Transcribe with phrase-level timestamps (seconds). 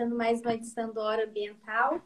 [0.00, 2.00] começando mais uma edição do Hora Ambiental.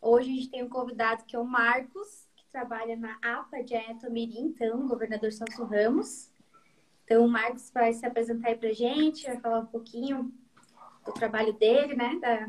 [0.00, 3.74] Hoje a gente tem um convidado que é o Marcos, que trabalha na APA de
[3.74, 6.30] Ayatomirim, então, governador Celso Ramos.
[7.02, 10.32] Então, o Marcos vai se apresentar aí para a gente, vai falar um pouquinho
[11.04, 12.20] do trabalho dele, né?
[12.20, 12.48] Da,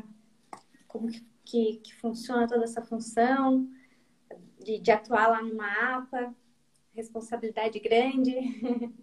[0.86, 3.68] como que, que, que funciona toda essa função,
[4.60, 6.32] de, de atuar lá numa APA,
[6.94, 8.36] responsabilidade grande.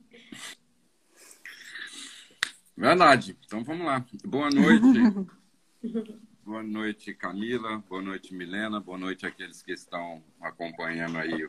[2.77, 3.37] Verdade.
[3.45, 4.05] Então vamos lá.
[4.23, 4.87] Boa noite.
[6.45, 7.83] boa noite, Camila.
[7.89, 8.79] Boa noite, Milena.
[8.79, 11.45] Boa noite àqueles que estão acompanhando aí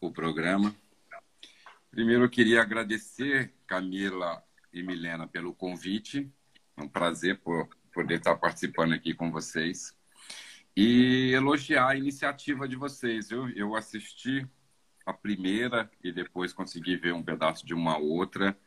[0.00, 0.74] o, programa.
[1.88, 6.28] Primeiro eu queria agradecer, Camila e Milena, pelo convite.
[6.76, 7.40] É um prazer
[7.92, 9.96] poder estar participando aqui com vocês.
[10.76, 13.30] E elogiar a iniciativa de vocês.
[13.30, 14.44] Eu, eu assisti
[15.06, 18.58] a primeira e depois consegui ver um pedaço de uma outra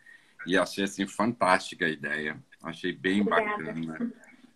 [0.48, 2.42] e achei assim fantástica a ideia.
[2.64, 3.64] Achei bem Obrigada.
[3.64, 4.14] bacana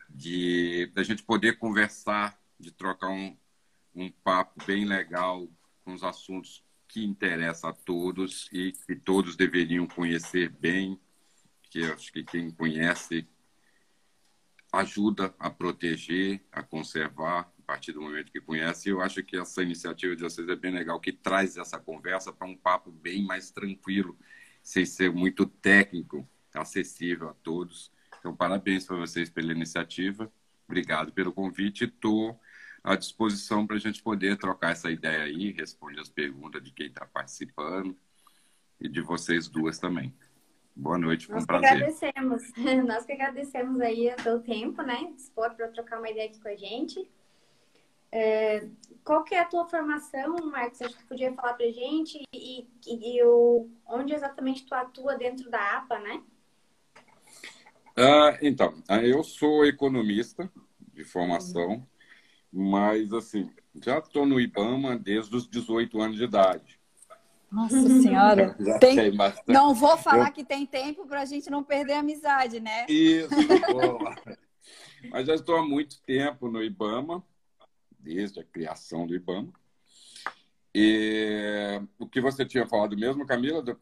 [0.10, 3.38] de a gente poder conversar, de trocar um,
[3.94, 5.48] um papo bem legal
[5.84, 11.00] com os assuntos que interessam a todos e que todos deveriam conhecer bem,
[11.64, 13.28] que acho que quem conhece
[14.72, 18.90] ajuda a proteger, a conservar a partir do momento que conhece.
[18.90, 22.48] Eu acho que essa iniciativa de vocês é bem legal, que traz essa conversa para
[22.48, 24.18] um papo bem mais tranquilo
[24.64, 27.92] sem ser muito técnico, acessível a todos.
[28.20, 30.32] Então, parabéns para vocês pela iniciativa.
[30.68, 31.86] Obrigado pelo convite.
[31.86, 32.40] Estou
[32.84, 36.88] à disposição para a gente poder trocar essa ideia aí, responder as perguntas de quem
[36.88, 37.98] está participando
[38.80, 40.14] e de vocês duas também.
[40.76, 41.72] Boa noite, foi um prazer.
[41.72, 42.44] agradecemos.
[42.86, 45.12] Nós que agradecemos aí pelo tempo, né?
[45.16, 47.10] Dispor para trocar uma ideia aqui com a gente.
[48.12, 48.68] É,
[49.04, 50.82] qual que é a tua formação, Marcos?
[50.82, 55.18] Acho que tu podia falar pra gente e, e, e o, onde exatamente tu atua
[55.18, 56.22] dentro da APA, né?
[57.98, 60.52] Ah, então, ah, eu sou economista
[60.94, 61.88] de formação,
[62.54, 62.70] uhum.
[62.72, 63.52] mas assim,
[63.84, 66.80] já estou no IBAMA desde os 18 anos de idade.
[67.52, 69.12] Nossa Senhora, tem...
[69.48, 70.34] não vou falar eu...
[70.34, 72.86] que tem tempo para a gente não perder a amizade, né?
[72.88, 73.30] Isso,
[73.72, 74.16] boa.
[75.10, 77.24] mas já estou há muito tempo no IBAMA,
[77.98, 79.52] desde a criação do IBAMA.
[80.76, 83.64] E o que você tinha falado mesmo, Camila?
[83.64, 83.76] Da,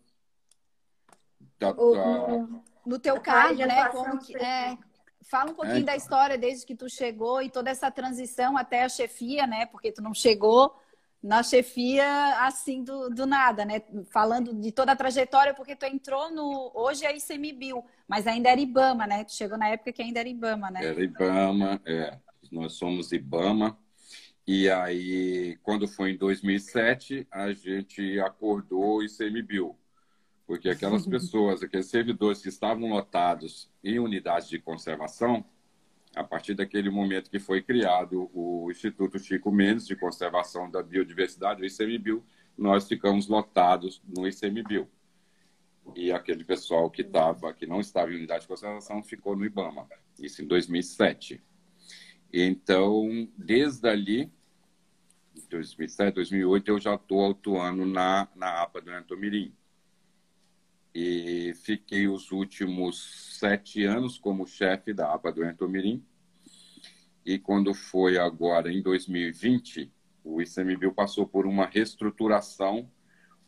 [1.59, 2.47] da, da...
[2.85, 3.87] No teu caso, né?
[3.89, 4.77] Como que, é,
[5.23, 5.83] fala um pouquinho é.
[5.83, 9.65] da história desde que tu chegou e toda essa transição até a chefia, né?
[9.65, 10.75] Porque tu não chegou
[11.21, 12.05] na chefia
[12.45, 13.81] assim do, do nada, né?
[14.11, 16.71] Falando de toda a trajetória, porque tu entrou no.
[16.75, 19.23] Hoje é ICMBio, mas ainda era IBAMA, né?
[19.23, 20.85] Tu chegou na época que ainda era IBAMA, né?
[20.85, 22.19] Era IBAMA, é.
[22.51, 23.77] Nós somos IBAMA.
[24.47, 29.75] E aí, quando foi em 2007, a gente acordou o ICMBio,
[30.45, 35.45] porque aquelas pessoas, aqueles servidores que estavam lotados em unidades de conservação,
[36.15, 41.61] a partir daquele momento que foi criado o Instituto Chico Mendes de Conservação da Biodiversidade,
[41.61, 42.23] o ICMBio,
[42.57, 44.87] nós ficamos lotados no ICMBio.
[45.93, 49.87] E aquele pessoal que, tava, que não estava em unidade de conservação ficou no IBAMA,
[50.17, 51.43] isso em 2007.
[52.33, 54.31] Então, desde ali,
[55.49, 59.53] 2007, 2008, eu já estou atuando na, na APA do Antomirim.
[60.95, 66.01] E fiquei os últimos sete anos como chefe da APA do Antomirim.
[67.25, 69.91] E quando foi agora, em 2020,
[70.23, 72.89] o ICMBio passou por uma reestruturação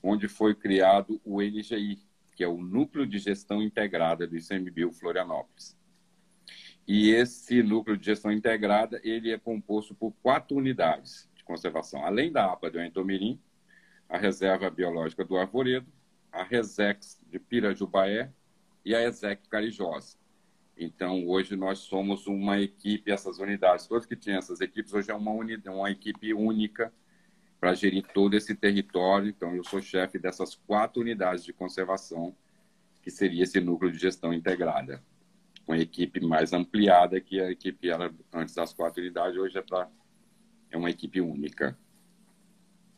[0.04, 1.98] onde foi criado o NGI,
[2.36, 5.78] que é o Núcleo de Gestão Integrada do ICMBio Florianópolis.
[6.86, 12.06] E esse núcleo de gestão integrada, ele é composto por quatro unidades de conservação.
[12.06, 13.40] Além da APA do Entomirim,
[14.08, 15.92] a Reserva Biológica do Arvoredo,
[16.38, 18.32] a Resex de Pirajubaé
[18.86, 20.18] e a ESEC Carijosa.
[20.78, 25.16] Então, hoje nós somos uma equipe, essas unidades, todos que tinham essas equipes, hoje é
[25.16, 26.94] uma, unidade, uma equipe única
[27.60, 29.30] para gerir todo esse território.
[29.30, 32.36] Então, eu sou chefe dessas quatro unidades de conservação,
[33.02, 35.04] que seria esse núcleo de gestão integrada
[35.66, 39.62] com a equipe mais ampliada, que a equipe era antes das quatro unidades, hoje é,
[39.62, 39.90] pra,
[40.70, 41.78] é uma equipe única.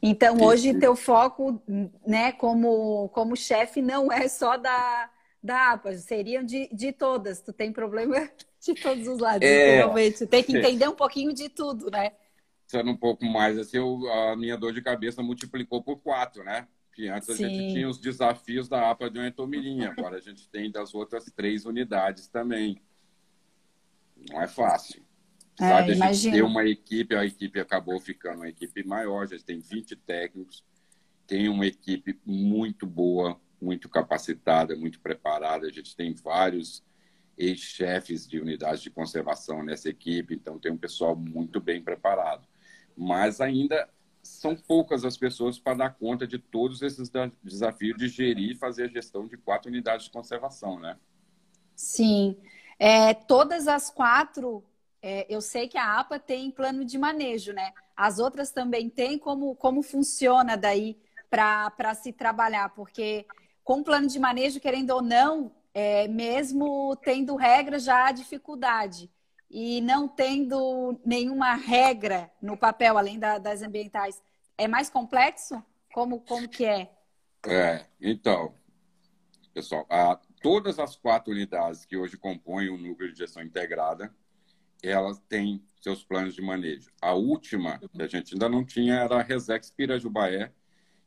[0.01, 1.62] Então, hoje, teu foco,
[2.06, 5.10] né, como, como chefe, não é só da,
[5.44, 7.42] da APA, seriam de, de todas.
[7.42, 8.16] Tu tem problema
[8.66, 10.25] de todos os lados, é, realmente.
[10.25, 12.13] Tem que entender um pouquinho de tudo, né?
[12.68, 16.68] Sendo um pouco mais assim, eu, a minha dor de cabeça multiplicou por quatro, né?
[17.00, 17.45] que antes Sim.
[17.45, 21.24] a gente tinha os desafios da APA de Oentomirim, agora a gente tem das outras
[21.34, 22.81] três unidades também.
[24.30, 25.02] Não é fácil.
[25.60, 29.24] Apesar é, de a gente ter uma equipe, a equipe acabou ficando uma equipe maior,
[29.24, 30.64] a gente tem 20 técnicos,
[31.28, 36.82] tem uma equipe muito boa, muito capacitada, muito preparada, a gente tem vários
[37.38, 42.48] ex-chefes de unidades de conservação nessa equipe, então tem um pessoal muito bem preparado.
[42.96, 43.90] Mas ainda
[44.24, 47.12] são poucas as pessoas para dar conta de todos esses
[47.44, 50.98] desafios de gerir e fazer a gestão de quatro unidades de conservação, né?
[51.76, 52.38] Sim.
[52.78, 54.64] É, todas as quatro,
[55.01, 57.74] é, eu sei que a APA tem plano de manejo, né?
[57.96, 60.98] As outras também têm como, como funciona daí
[61.30, 63.25] para se trabalhar, porque
[63.63, 69.10] com plano de manejo, querendo ou não, é, mesmo tendo regra, já há dificuldade.
[69.50, 74.22] E não tendo nenhuma regra no papel, além da, das ambientais,
[74.57, 75.63] é mais complexo?
[75.94, 76.92] Como, como que é?
[77.48, 78.54] É, então,
[79.54, 84.13] pessoal, a, todas as quatro unidades que hoje compõem o núcleo de gestão integrada,
[84.84, 86.92] elas têm seus planos de manejo.
[87.02, 90.52] A última, que a gente ainda não tinha, era a Resex Pirajubaé,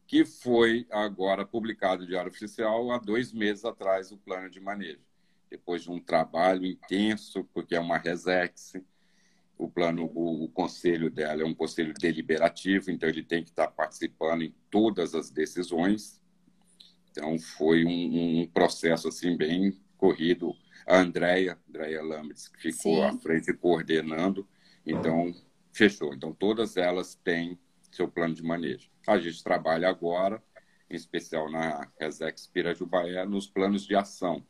[0.07, 5.01] que foi agora publicado no Diário Oficial há dois meses atrás o plano de manejo.
[5.51, 8.75] Depois de um trabalho intenso, porque é uma Resex,
[9.59, 13.69] o plano, o, o, conselho dela é um conselho deliberativo, então ele tem que estar
[13.69, 16.21] participando em todas as decisões.
[17.11, 20.55] Então foi um, um processo assim bem corrido.
[20.87, 23.03] A Andrea, Andrea Lambres, que ficou Sim.
[23.03, 24.47] à frente coordenando,
[24.85, 25.35] então
[25.73, 26.15] fechou.
[26.15, 27.59] Então todas elas têm
[27.91, 28.91] seu plano de manejo.
[29.07, 30.43] A gente trabalha agora,
[30.91, 34.45] em especial na Resex Pirajubaé, nos planos de ação,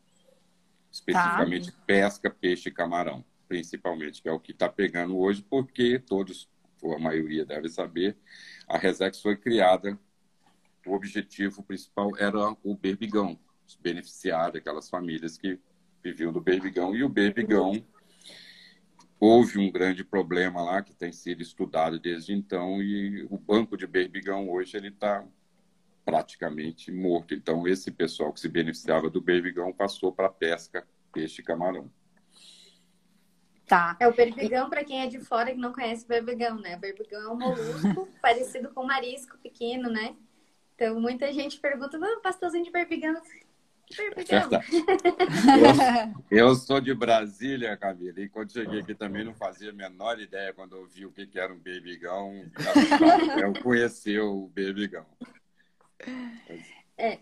[0.90, 1.79] especificamente tá.
[1.87, 6.49] pesca, peixe e camarão, principalmente, que é o que está pegando hoje, porque todos,
[6.82, 8.17] ou a maioria deve saber,
[8.69, 9.99] a Resex foi criada,
[10.87, 13.38] o objetivo principal era o berbigão,
[13.81, 15.58] beneficiar aquelas famílias que
[16.02, 17.84] viviam do berbigão, e o berbigão
[19.20, 23.87] houve um grande problema lá que tem sido estudado desde então e o banco de
[23.87, 25.25] berbigão hoje ele está
[26.04, 27.32] praticamente morto.
[27.32, 31.88] Então esse pessoal que se beneficiava do berbigão passou para pesca peixe e camarão.
[33.66, 33.96] Tá.
[34.00, 36.76] É o berbigão para quem é de fora que não conhece o berbigão, né?
[36.76, 40.16] O berbigão é um molusco parecido com marisco pequeno, né?
[40.75, 43.14] Então muita gente pergunta, ah, pastorzinho de berbigão,
[46.30, 50.20] eu, eu, sou de Brasília, Camila, e quando cheguei aqui também não fazia a menor
[50.20, 52.32] ideia quando eu vi o que, era um berbigão.
[53.40, 55.06] Eu conheci o berbigão.
[56.96, 57.18] É.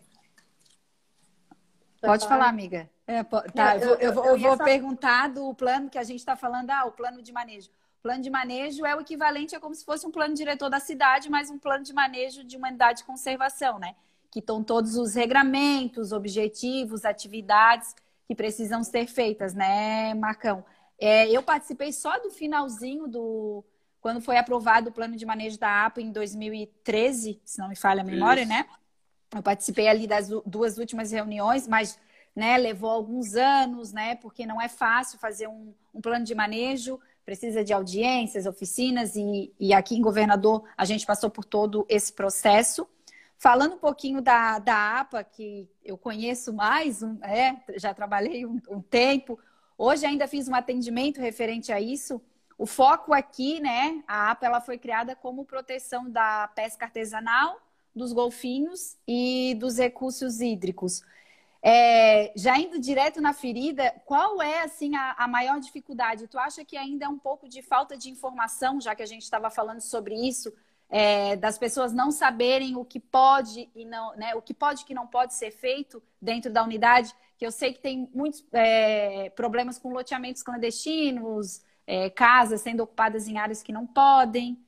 [2.00, 2.88] Pode falar, amiga.
[3.06, 4.64] É, tá, eu, eu, vou, eu vou só...
[4.64, 7.68] perguntar do plano que a gente está falando, ah, o plano de manejo.
[7.98, 10.80] O plano de manejo é o equivalente a como se fosse um plano diretor da
[10.80, 13.94] cidade, mas um plano de manejo de uma unidade de conservação, né?
[14.30, 17.94] Que estão todos os regramentos, objetivos, atividades
[18.26, 20.64] que precisam ser feitas, né, Marcão?
[20.98, 23.64] É, eu participei só do finalzinho do.
[24.00, 28.02] Quando foi aprovado o plano de manejo da APA em 2013, se não me falha
[28.02, 28.48] a memória, Isso.
[28.50, 28.66] né?
[29.34, 31.98] Eu participei ali das duas últimas reuniões, mas
[32.34, 34.16] né, levou alguns anos, né?
[34.16, 39.52] Porque não é fácil fazer um, um plano de manejo, precisa de audiências, oficinas, e,
[39.58, 42.88] e aqui em Governador a gente passou por todo esse processo.
[43.40, 48.60] Falando um pouquinho da, da APA, que eu conheço mais, um, é, já trabalhei um,
[48.68, 49.40] um tempo,
[49.78, 52.20] hoje ainda fiz um atendimento referente a isso.
[52.58, 57.58] O foco aqui, né, a APA ela foi criada como proteção da pesca artesanal,
[57.96, 61.02] dos golfinhos e dos recursos hídricos.
[61.62, 66.26] É, já indo direto na ferida, qual é assim a, a, maior dificuldade?
[66.26, 69.22] Tu acha que ainda é um pouco de falta de informação, já que a gente
[69.22, 70.52] estava falando sobre isso,
[70.90, 74.84] é, das pessoas não saberem o que pode e não, né, o que pode e
[74.84, 79.30] que não pode ser feito dentro da unidade, que eu sei que tem muitos é,
[79.30, 84.58] problemas com loteamentos clandestinos, é, casas sendo ocupadas em áreas que não podem.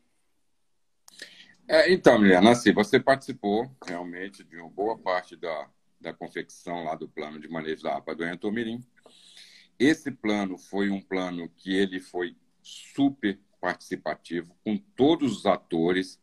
[1.69, 5.69] É, então, Milena, assim, você participou realmente de uma boa parte da,
[6.01, 8.81] da confecção lá do plano de manejo da APA do Entomirim.
[9.79, 16.21] Esse plano foi um plano que ele foi super participativo com todos os atores,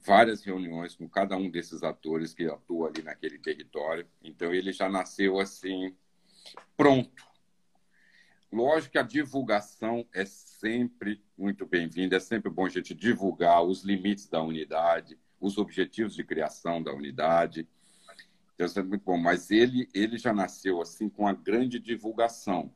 [0.00, 4.06] várias reuniões com cada um desses atores que atua ali naquele território.
[4.22, 5.92] Então ele já nasceu assim
[6.76, 7.26] pronto.
[8.52, 13.82] Lógico que a divulgação é sempre muito bem-vinda, é sempre bom a gente divulgar os
[13.82, 17.68] limites da unidade, os objetivos de criação da unidade.
[18.54, 19.18] Então, isso é muito bom.
[19.18, 22.72] Mas ele, ele já nasceu assim com a grande divulgação.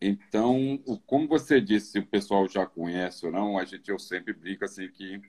[0.00, 4.34] Então, como você disse, se o pessoal já conhece ou não, a gente eu sempre
[4.34, 5.20] brinco assim que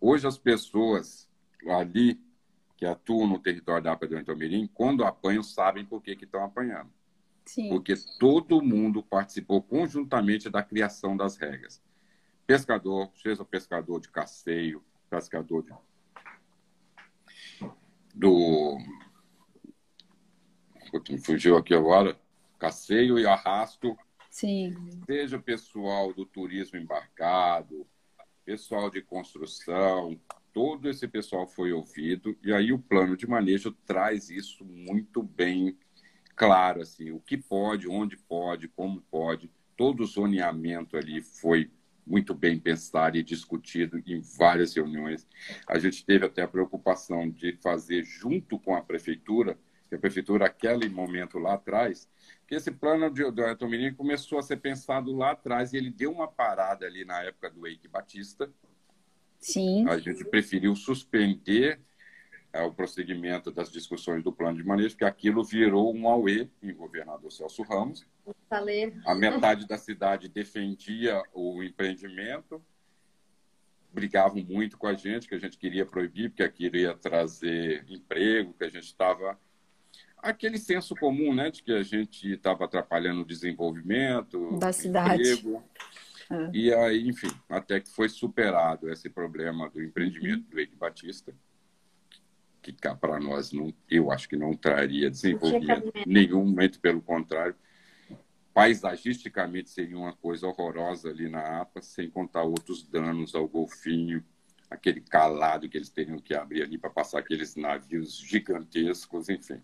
[0.00, 1.28] hoje as pessoas
[1.68, 2.20] ali
[2.76, 6.90] que atuam no território da APA do Antomirim, quando apanham, sabem por que estão apanhando.
[7.44, 7.68] Sim.
[7.70, 11.82] Porque todo mundo participou conjuntamente da criação das regras.
[12.46, 15.72] Pescador, seja pescador de casseio, pescador de...
[18.14, 18.78] do.
[21.24, 22.18] Fugiu aqui agora
[22.58, 23.96] Casseio e arrasto.
[24.38, 24.72] Sim.
[25.04, 27.84] Seja o pessoal do turismo embarcado,
[28.44, 30.16] pessoal de construção,
[30.52, 35.76] todo esse pessoal foi ouvido e aí o plano de manejo traz isso muito bem
[36.36, 39.50] claro, assim, o que pode, onde pode, como pode.
[39.76, 41.68] Todo o zoneamento ali foi
[42.06, 45.26] muito bem pensado e discutido em várias reuniões.
[45.66, 50.46] A gente teve até a preocupação de fazer junto com a prefeitura, que a prefeitura,
[50.46, 52.08] aquele momento lá atrás,
[52.48, 55.90] que esse plano de, do Ayrton Mirim começou a ser pensado lá atrás e ele
[55.90, 58.50] deu uma parada ali na época do Eike Batista.
[59.38, 59.86] Sim.
[59.86, 61.78] A gente preferiu suspender
[62.50, 66.72] é, o prosseguimento das discussões do plano de manejo, porque aquilo virou um auê em
[66.72, 68.06] governador Celso Ramos.
[69.04, 72.64] A metade da cidade defendia o empreendimento,
[73.92, 78.54] brigavam muito com a gente, que a gente queria proibir, porque aquilo ia trazer emprego,
[78.54, 79.38] que a gente estava
[80.22, 85.22] aquele senso comum, né, de que a gente estava atrapalhando o desenvolvimento da cidade.
[85.22, 85.62] Emprego.
[86.30, 86.50] É.
[86.52, 91.34] E aí, enfim, até que foi superado esse problema do empreendimento do Eike Batista,
[92.60, 97.54] que cá para nós não, eu acho que não traria desenvolvimento nenhum, muito pelo contrário.
[98.52, 104.22] Paisagisticamente seria uma coisa horrorosa ali na APA, sem contar outros danos ao golfinho,
[104.68, 109.62] aquele calado que eles teriam que abrir ali para passar aqueles navios gigantescos, enfim.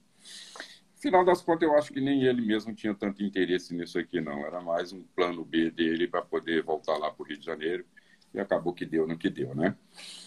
[0.97, 4.47] Final das contas, eu acho que nem ele mesmo tinha tanto interesse nisso aqui, não.
[4.47, 7.85] Era mais um plano B dele para poder voltar lá para o Rio de Janeiro.
[8.33, 9.77] E acabou que deu no que deu, né?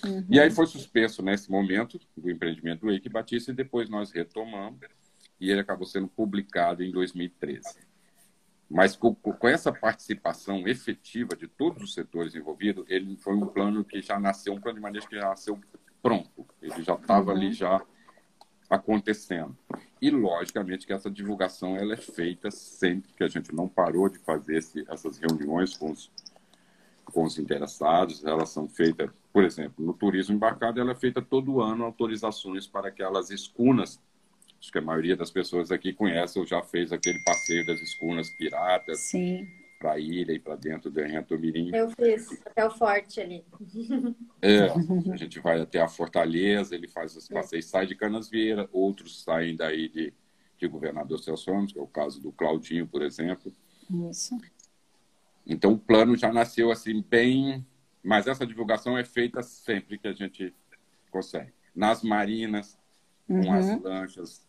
[0.05, 0.25] Uhum.
[0.29, 4.79] E aí foi suspenso nesse momento do empreendimento do Eike Batista e depois nós retomamos
[5.39, 7.79] e ele acabou sendo publicado em 2013.
[8.69, 13.83] Mas com, com, essa participação efetiva de todos os setores envolvidos, ele foi um plano
[13.83, 15.59] que já nasceu, um plano de manejo que já nasceu
[16.01, 16.45] pronto.
[16.61, 17.37] Ele já estava uhum.
[17.37, 17.81] ali já
[18.69, 19.55] acontecendo.
[20.01, 24.19] E, logicamente, que essa divulgação ela é feita sempre que a gente não parou de
[24.19, 26.11] fazer esse, essas reuniões com os,
[27.05, 28.23] com os interessados.
[28.23, 32.89] Elas são feitas, por exemplo, no turismo embarcado, ela é feita todo ano autorizações para
[32.89, 33.99] aquelas escunas.
[34.59, 38.29] Acho que a maioria das pessoas aqui conhece ou já fez aquele passeio das escunas
[38.29, 38.99] piratas.
[38.99, 39.47] Sim
[39.77, 41.71] para a ilha e para dentro do Mirim.
[41.73, 43.45] Eu fiz, até o forte ali.
[44.41, 44.65] É,
[45.13, 49.55] a gente vai até a Fortaleza, ele faz os passeios, sai de Canasvieira, outros saem
[49.55, 50.13] daí de,
[50.57, 53.53] de Governador Celso Ramos, que é o caso do Claudinho, por exemplo.
[54.09, 54.37] Isso.
[55.45, 57.65] Então o plano já nasceu assim bem,
[58.03, 60.53] mas essa divulgação é feita sempre que a gente
[61.11, 61.53] consegue.
[61.75, 62.77] Nas marinas,
[63.27, 63.53] com uhum.
[63.53, 64.46] as lanchas,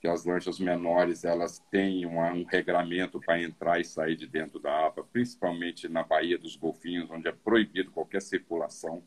[0.00, 4.60] que as lanchas menores elas têm uma, um regramento para entrar e sair de dentro
[4.60, 9.02] da APA, principalmente na Baía dos Golfinhos, onde é proibido qualquer circulação.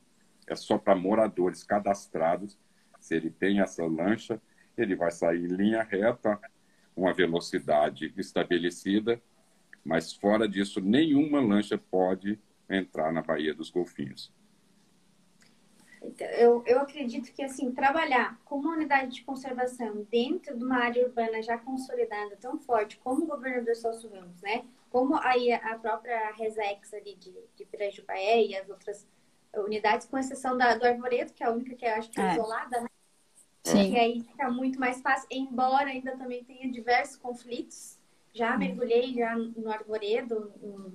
[0.47, 2.57] É só para moradores cadastrados.
[2.99, 4.41] Se ele tem essa lancha,
[4.77, 6.39] ele vai sair em linha reta,
[6.93, 9.21] com a velocidade estabelecida,
[9.83, 12.37] mas fora disso, nenhuma lancha pode
[12.69, 14.31] entrar na Baía dos Golfinhos.
[16.37, 21.05] Eu, eu acredito que, assim, trabalhar com uma unidade de conservação dentro de uma área
[21.05, 24.65] urbana já consolidada tão forte como o governador Celso Ramos, né?
[24.89, 29.07] Como aí a própria Resex ali de, de Pirajupaé e as outras
[29.57, 32.23] unidades, com exceção da, do Arvoredo, que é a única que eu acho que é,
[32.23, 32.31] é.
[32.33, 32.87] isolada, né?
[33.63, 33.93] Sim.
[33.93, 37.99] E aí fica muito mais fácil, embora ainda também tenha diversos conflitos.
[38.33, 40.51] Já mergulhei já no Arvoredo,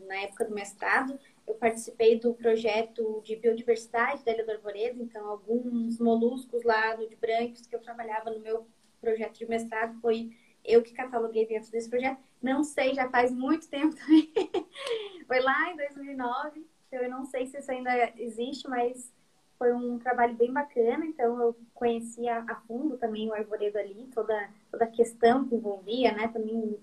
[0.06, 5.28] na época do mestrado, eu participei do projeto de biodiversidade da Ilha do Arvoredo, então
[5.28, 8.66] alguns moluscos lá de Brancos que eu trabalhava no meu
[9.00, 12.20] projeto de mestrado foi eu que cataloguei dentro desse projeto.
[12.42, 14.32] Não sei, já faz muito tempo também.
[15.26, 19.12] foi lá em 2009, então eu não sei se isso ainda existe, mas
[19.58, 24.50] foi um trabalho bem bacana, então eu conhecia a fundo também o arvoredo ali, toda,
[24.70, 26.78] toda a questão que envolvia, né, também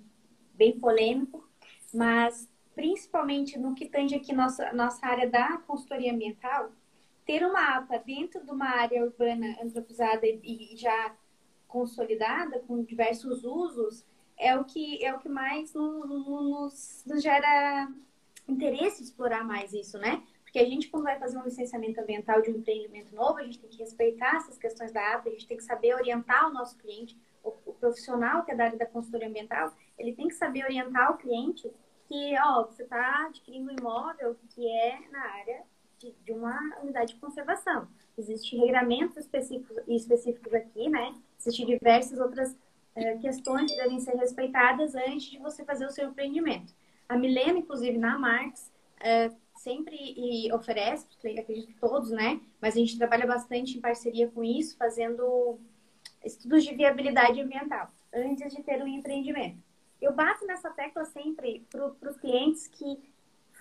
[0.56, 1.48] bem polêmico,
[1.94, 6.72] mas principalmente no que tange aqui nossa, nossa área da consultoria ambiental,
[7.26, 11.16] ter uma APA dentro de uma área urbana antropizada e já
[11.68, 14.06] consolidada, com diversos usos,
[14.38, 17.92] é o que, é o que mais nos, nos gera
[18.48, 20.22] interesse explorar mais isso, né?
[20.44, 23.60] Porque a gente, quando vai fazer um licenciamento ambiental de um empreendimento novo, a gente
[23.60, 26.78] tem que respeitar essas questões da APA, a gente tem que saber orientar o nosso
[26.78, 30.64] cliente, o, o profissional que é da área da consultoria ambiental, ele tem que saber
[30.64, 31.72] orientar o cliente
[32.08, 35.64] que, ó, você está adquirindo um imóvel que é na área
[35.98, 37.88] de, de uma unidade de conservação.
[38.18, 41.16] Existem regramentos específicos, específicos aqui, né?
[41.40, 42.56] Existem diversas outras
[42.96, 46.74] é, questões que devem ser respeitadas antes de você fazer o seu empreendimento.
[47.10, 51.08] A Milena, inclusive, na Marx, é, sempre oferece,
[51.40, 52.40] acredito que todos, né?
[52.62, 55.60] Mas a gente trabalha bastante em parceria com isso, fazendo
[56.24, 59.58] estudos de viabilidade ambiental antes de ter um empreendimento.
[60.04, 63.02] Eu bato nessa tecla sempre para os clientes que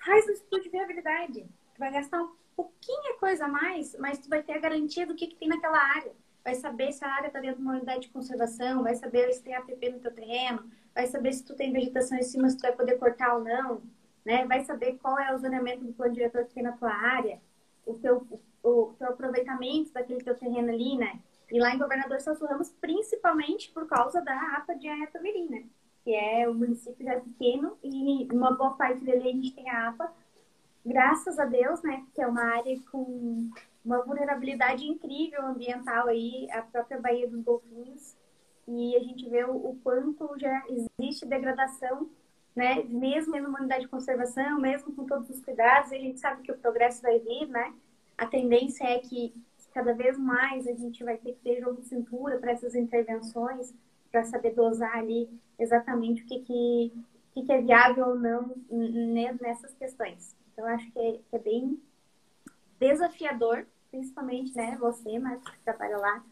[0.05, 1.47] faz um estudo de viabilidade.
[1.75, 5.15] Tu vai gastar um pouquinho coisa a mais, mas tu vai ter a garantia do
[5.15, 6.13] que, que tem naquela área.
[6.45, 9.43] Vai saber se a área está dentro de uma unidade de conservação, vai saber se
[9.43, 12.63] tem APP no teu terreno, vai saber se tu tem vegetação em cima, se tu
[12.63, 13.81] vai poder cortar ou não,
[14.25, 14.45] né?
[14.47, 17.41] Vai saber qual é o zoneamento do plano diretor que tem na tua área,
[17.87, 18.27] o teu,
[18.63, 21.21] o, o teu aproveitamento daquele teu terreno ali, né?
[21.51, 25.65] E lá em Governador Celso Ramos, principalmente por causa da APA de Ayatomirim, né?
[26.05, 29.89] Que é o município já pequeno e uma boa parte dele a gente tem a
[29.89, 30.13] APA,
[30.85, 32.05] graças a Deus, né?
[32.15, 33.51] Que é uma área com
[33.85, 38.17] uma vulnerabilidade incrível ambiental aí, a própria Baía dos Golfinhos.
[38.67, 42.09] E a gente vê o, quanto já existe degradação,
[42.55, 42.83] né?
[42.85, 46.53] Mesmo em uma unidade de conservação, mesmo com todos os cuidados, a gente sabe que
[46.53, 47.73] o progresso vai vir, né?
[48.17, 49.35] A tendência é que
[49.73, 53.75] cada vez mais a gente vai ter que ter jogo de cintura para essas intervenções,
[54.13, 55.29] para saber dosar ali
[55.59, 56.93] exatamente o que, que,
[57.33, 58.55] que, que é viável ou não
[59.41, 60.37] nessas questões.
[60.53, 61.83] Então, acho que é, que é bem
[62.79, 66.25] desafiador, principalmente, né, você, Marcos, que trabalha lá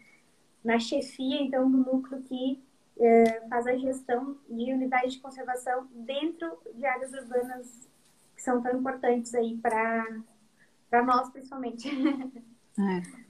[0.62, 2.62] na chefia, então, do núcleo que
[2.99, 7.88] é, faz a gestão de unidades de conservação dentro de áreas urbanas
[8.37, 11.88] que são tão importantes aí para nós, principalmente.
[12.78, 13.29] É.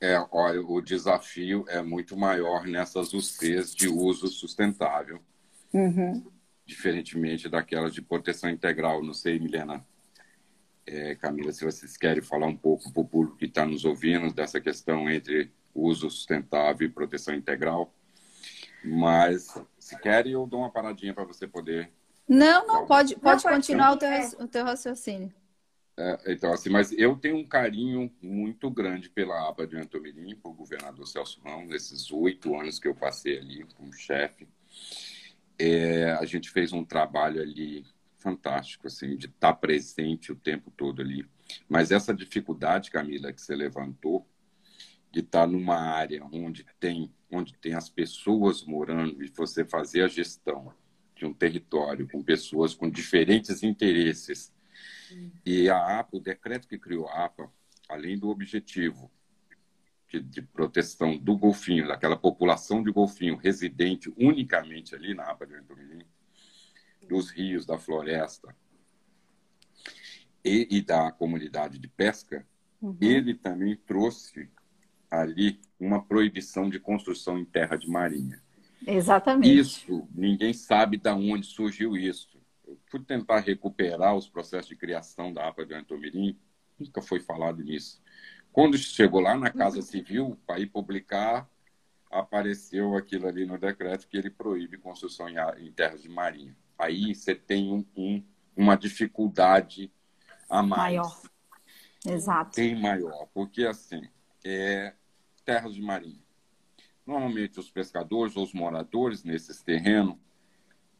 [0.00, 5.20] é, olha, o desafio é muito maior nessas UCs de uso sustentável,
[5.72, 6.24] uhum.
[6.64, 9.04] diferentemente daquelas de proteção integral.
[9.04, 9.84] Não sei, Milena,
[10.86, 14.32] é, Camila, se vocês querem falar um pouco para o público que está nos ouvindo
[14.32, 17.92] dessa questão entre uso sustentável e proteção integral.
[18.82, 21.90] Mas, se querem, eu dou uma paradinha para você poder.
[22.26, 25.30] Não, não, pode, pode continuar o, teu, o teu raciocínio.
[26.00, 30.54] É, então, assim, mas eu tenho um carinho muito grande pela APA de Antomirim, por
[30.54, 34.48] governador Celso Ramos, nesses oito anos que eu passei ali como chefe.
[35.58, 37.84] É, a gente fez um trabalho ali
[38.18, 41.26] fantástico, assim, de estar presente o tempo todo ali.
[41.68, 44.26] Mas essa dificuldade, Camila, que você levantou,
[45.12, 50.08] de estar numa área onde tem, onde tem as pessoas morando e você fazer a
[50.08, 50.72] gestão
[51.14, 54.50] de um território com pessoas com diferentes interesses.
[55.44, 57.50] E a APA, o decreto que criou a APA,
[57.88, 59.10] além do objetivo
[60.08, 65.54] de, de, proteção do golfinho, daquela população de golfinho residente unicamente ali na APA de
[65.54, 66.04] Venturim,
[67.08, 68.54] dos rios, da floresta
[70.44, 72.46] e, e da comunidade de pesca,
[72.80, 72.96] uhum.
[73.00, 74.48] ele também trouxe
[75.10, 78.40] ali uma proibição de construção em terra de marinha.
[78.86, 79.58] Exatamente.
[79.58, 82.39] Isso, ninguém sabe de onde surgiu isso.
[82.70, 86.38] Eu fui tentar recuperar os processos de criação da APA de Antomirim,
[86.78, 88.00] nunca foi falado nisso.
[88.52, 91.48] Quando chegou lá na Casa Civil para ir publicar,
[92.10, 97.14] apareceu aquilo ali no decreto que ele proíbe construção em, em terras de marinha aí
[97.14, 98.24] você tem um, um,
[98.56, 99.92] uma dificuldade
[100.48, 100.96] a mais.
[100.96, 101.20] Maior.
[102.06, 102.56] Exato.
[102.56, 104.02] Tem maior, porque assim,
[104.44, 104.94] é
[105.44, 106.22] terras de marinha.
[107.06, 110.16] Normalmente os pescadores ou os moradores nesses terrenos,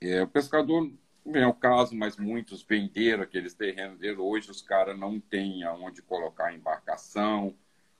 [0.01, 0.93] é, o pescador
[1.27, 4.19] é o caso, mas muitos venderam aqueles terrenos dele.
[4.19, 7.55] Hoje os caras não têm aonde colocar a embarcação,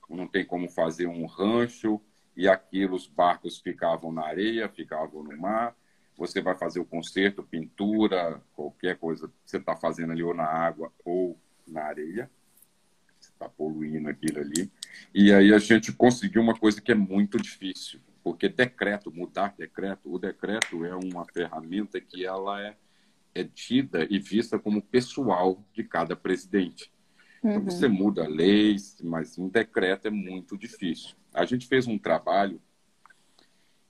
[0.09, 2.01] não tem como fazer um rancho,
[2.35, 5.75] e aquilo os barcos ficavam na areia, ficavam no mar
[6.21, 10.45] você vai fazer o conserto, pintura, qualquer coisa que você está fazendo ali ou na
[10.45, 11.35] água ou
[11.67, 12.29] na areia.
[13.19, 14.71] Você está poluindo aquilo ali.
[15.13, 20.13] E aí a gente conseguiu uma coisa que é muito difícil, porque decreto, mudar decreto,
[20.13, 22.75] o decreto é uma ferramenta que ela é,
[23.33, 26.91] é tida e vista como pessoal de cada presidente.
[27.39, 27.57] Então, uhum.
[27.57, 31.15] Então você muda leis, mas um decreto é muito difícil.
[31.33, 32.61] A gente fez um trabalho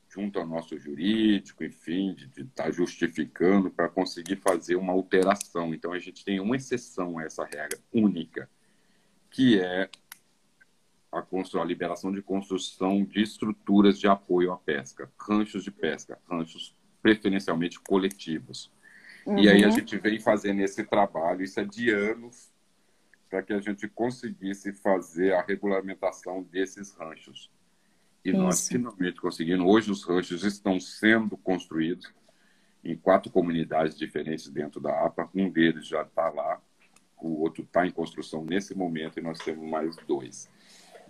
[0.10, 5.74] junto ao nosso jurídico, enfim, de estar tá justificando para conseguir fazer uma alteração.
[5.74, 8.50] Então, a gente tem uma exceção a essa regra única,
[9.30, 9.90] que é
[11.12, 16.76] a, a liberação de construção de estruturas de apoio à pesca, ranchos de pesca, ranchos
[17.02, 18.70] preferencialmente coletivos.
[19.26, 19.40] Uhum.
[19.40, 19.74] E aí a uhum.
[19.74, 22.52] gente vem fazendo esse trabalho, isso é de anos,
[23.30, 27.50] para que a gente conseguisse fazer a regulamentação desses ranchos.
[28.24, 28.38] E Isso.
[28.38, 29.66] nós finalmente conseguimos.
[29.66, 32.12] Hoje os ranchos estão sendo construídos
[32.84, 35.30] em quatro comunidades diferentes dentro da APA.
[35.34, 36.62] Um deles já está lá,
[37.18, 40.50] o outro está em construção nesse momento e nós temos mais dois.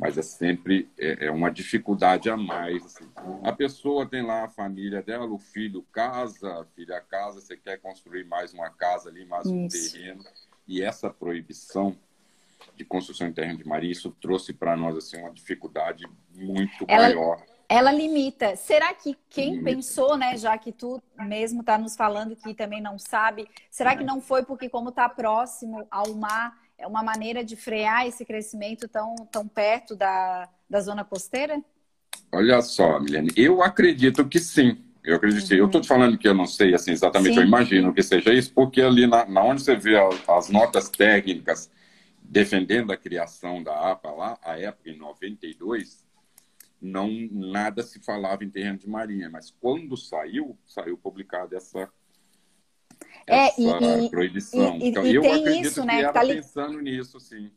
[0.02, 2.84] Mas é sempre é, é uma dificuldade a mais.
[2.84, 3.08] Assim.
[3.44, 7.78] A pessoa tem lá a família dela, o filho casa, a filha casa, você quer
[7.80, 9.94] construir mais uma casa ali, mais um Isso.
[9.94, 10.24] terreno.
[10.68, 11.96] E essa proibição
[12.76, 17.04] de construção em terreno de marinha, isso trouxe para nós assim uma dificuldade muito ela,
[17.04, 17.44] maior.
[17.70, 18.56] Ela limita.
[18.56, 19.70] Será que quem limita.
[19.70, 24.04] pensou, né, já que tu mesmo está nos falando que também não sabe, será que
[24.04, 28.88] não foi porque como está próximo ao mar, é uma maneira de frear esse crescimento
[28.88, 31.62] tão, tão perto da, da zona costeira?
[32.32, 34.78] Olha só, Milene, eu acredito que sim.
[35.04, 35.52] Eu acredito.
[35.52, 35.58] Uhum.
[35.58, 37.40] Eu estou te falando que eu não sei assim exatamente, sim.
[37.40, 39.96] eu imagino que seja isso, porque ali na, na onde você vê
[40.28, 41.70] as notas técnicas
[42.22, 46.06] defendendo a criação da APA lá, a época em 92,
[46.82, 51.90] não nada se falava em terreno de marinha, mas quando saiu, saiu publicada essa
[53.28, 53.62] é, essa
[54.02, 54.78] e, proibição.
[54.78, 56.06] E, então, e eu acredito isso, né?
[56.06, 56.36] que tá li...
[56.36, 57.52] pensando nisso, sim.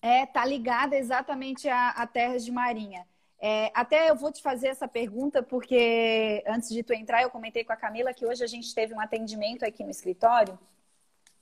[0.00, 3.06] É, tá ligada exatamente a, a terras de marinha.
[3.38, 7.64] É, até eu vou te fazer essa pergunta, porque antes de tu entrar, eu comentei
[7.64, 10.58] com a Camila que hoje a gente teve um atendimento aqui no escritório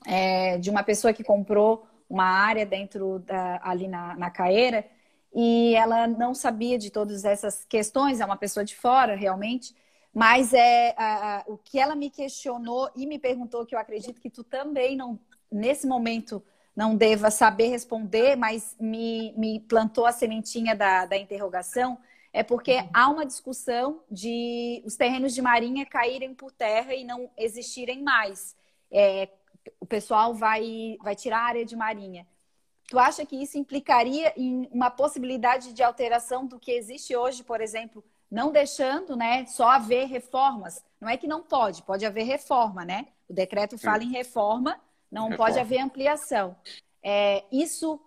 [0.06, 4.84] é, de uma pessoa que comprou uma área dentro da, ali na, na Caeira
[5.34, 9.74] e ela não sabia de todas essas questões, é uma pessoa de fora realmente,
[10.14, 14.20] mas é a, a, o que ela me questionou e me perguntou que eu acredito
[14.20, 15.18] que tu também não
[15.50, 16.42] nesse momento
[16.74, 21.98] não deva saber responder, mas me, me plantou a sementinha da, da interrogação,
[22.32, 22.90] é porque uhum.
[22.92, 28.56] há uma discussão de os terrenos de marinha caírem por terra e não existirem mais.
[28.90, 29.28] É,
[29.78, 32.26] o pessoal vai, vai tirar a área de marinha.
[32.88, 37.60] Tu acha que isso implicaria em uma possibilidade de alteração do que existe hoje, por
[37.60, 40.84] exemplo, não deixando, né, só haver reformas?
[41.00, 43.06] Não é que não pode, pode haver reforma, né?
[43.28, 44.08] O decreto fala Sim.
[44.08, 45.36] em reforma, não reforma.
[45.36, 46.56] pode haver ampliação.
[47.00, 48.00] É, isso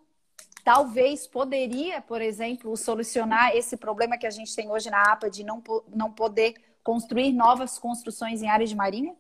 [0.66, 5.46] talvez poderia, por exemplo, solucionar esse problema que a gente tem hoje na APA de
[5.46, 5.64] não,
[5.96, 9.16] não poder construir novas construções em áreas de marinha?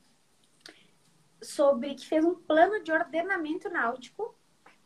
[1.41, 4.35] sobre que fez um plano de ordenamento náutico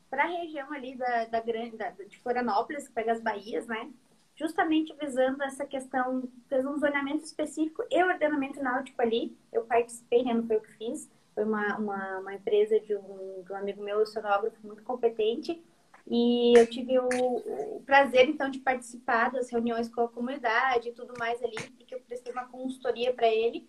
[0.10, 3.92] para a região ali da, da grande da, de Florianópolis, que pega as baías, né?
[4.36, 9.38] Justamente visando essa questão, fez um zoneamento específico e ordenamento náutico ali.
[9.52, 10.34] Eu participei, né?
[10.34, 11.10] Não foi o que fiz.
[11.34, 15.62] Foi uma, uma, uma empresa de um, de um amigo meu, oceanógrafo, muito competente.
[16.08, 20.94] E eu tive o, o, prazer, então, de participar das reuniões com a comunidade e
[20.94, 23.68] tudo mais ali, porque eu prestei uma consultoria para ele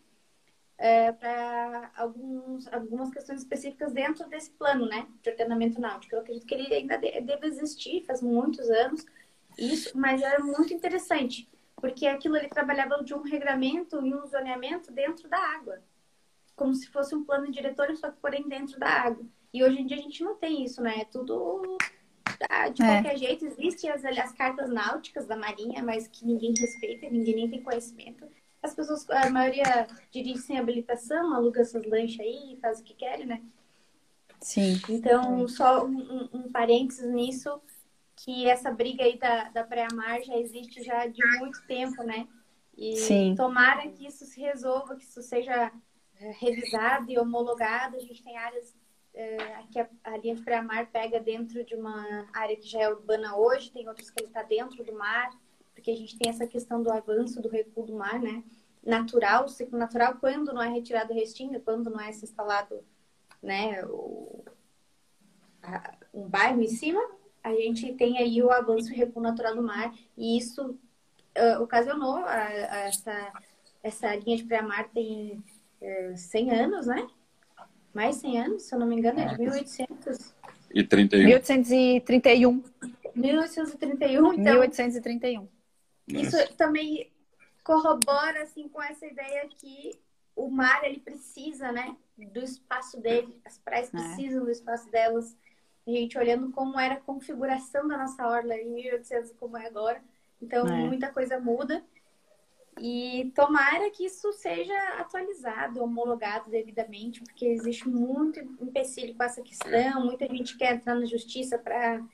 [0.79, 6.15] é, para algumas questões específicas dentro desse plano, né, de ordenamento náutico.
[6.15, 9.05] Eu acredito que ele ainda deve existir, faz muitos anos,
[9.59, 14.93] isso, mas era muito interessante, porque aquilo ele trabalhava de um regramento e um zoneamento
[14.93, 15.81] dentro da água,
[16.55, 19.25] como se fosse um plano diretor, só que porém dentro da água.
[19.53, 21.01] E hoje em dia a gente não tem isso, né?
[21.01, 21.79] É tudo
[22.39, 22.87] tá, de é.
[22.87, 23.47] qualquer jeito.
[23.47, 28.27] Existem as, as cartas náuticas da Marinha, mas que ninguém respeita, ninguém nem tem conhecimento
[28.66, 33.26] as pessoas, a maioria dirige sem habilitação, aluga essas lanchas aí, faz o que querem,
[33.26, 33.42] né?
[34.40, 34.81] Sim.
[34.88, 37.61] Então, só um, um, parênteses nisso,
[38.14, 42.29] que essa briga aí da, da pré-mar já existe já de muito tempo, né?
[42.76, 43.35] E Sim.
[43.35, 45.72] tomara que isso se resolva, que isso seja
[46.20, 47.96] eh, revisado e homologado.
[47.96, 48.74] A gente tem áreas
[49.14, 52.88] uh, aqui a, a linha de pré-mar pega dentro de uma área que já é
[52.88, 55.31] urbana hoje, tem outros que ele está dentro do mar,
[55.74, 58.44] porque a gente tem essa questão do avanço, do recuo do mar, né?
[58.87, 62.85] Natural, o ciclo natural, quando não é retirado o restinho, quando não é se instalado,
[63.42, 64.44] né, o,
[65.61, 67.01] a, um bairro em cima,
[67.42, 70.79] a gente tem aí o avanço e recuo natural do mar, e isso
[71.37, 73.33] uh, ocasionou a, a essa,
[73.83, 75.42] essa linha de pré-mar tem
[75.81, 77.07] uh, 100 anos, né?
[77.92, 80.35] Mais 100 anos, se eu não me engano, é de 1800.
[80.72, 81.25] E 31.
[81.25, 82.64] 1831.
[83.14, 84.55] 1831, então.
[84.61, 85.49] 1831.
[86.09, 87.11] Isso também
[87.66, 89.98] corrobora assim com essa ideia que
[90.37, 93.40] o mar ele precisa, né, do espaço dele.
[93.44, 93.90] As praias é.
[93.90, 95.37] precisam do espaço delas.
[95.85, 100.00] A gente olhando como era a configuração da nossa orla em 1800 como é agora.
[100.40, 100.87] Então, é.
[100.87, 101.83] muita coisa muda.
[102.79, 110.05] E tomara que isso seja atualizado, homologado devidamente, porque existe muito empecilho com essa questão.
[110.05, 112.05] Muita gente quer entrar na justiça para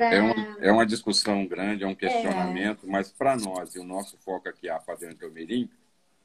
[0.00, 0.14] Pra...
[0.14, 2.88] É, um, é, uma discussão grande, é um questionamento, é.
[2.88, 5.68] mas para nós, e o nosso foco aqui é a Fazenda Mirim,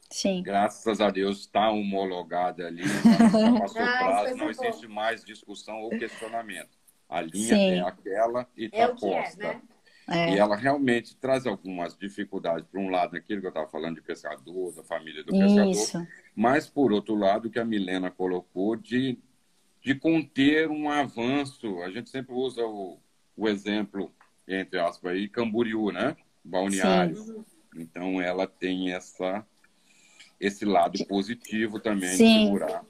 [0.09, 0.41] Sim.
[0.41, 2.83] graças a Deus está homologada ali,
[3.59, 6.69] passou ah, prazo, não existe mais discussão ou questionamento.
[7.09, 7.71] A linha Sim.
[7.71, 9.43] é aquela e está é posta.
[9.43, 9.61] É, né?
[10.07, 10.35] É.
[10.35, 12.65] E ela realmente traz algumas dificuldades.
[12.71, 16.07] Por um lado, aquilo que eu estava falando de pescador, da família do pescador, Isso.
[16.33, 19.19] mas por outro lado, que a Milena colocou de,
[19.81, 21.81] de conter um avanço.
[21.81, 22.99] A gente sempre usa o,
[23.35, 24.13] o exemplo,
[24.47, 26.15] entre aspas, aí, Camboriú, né?
[26.43, 27.15] Balneário.
[27.15, 27.45] Sim.
[27.75, 29.45] Então, ela tem essa,
[30.39, 32.39] esse lado positivo também Sim.
[32.39, 32.85] de segurar.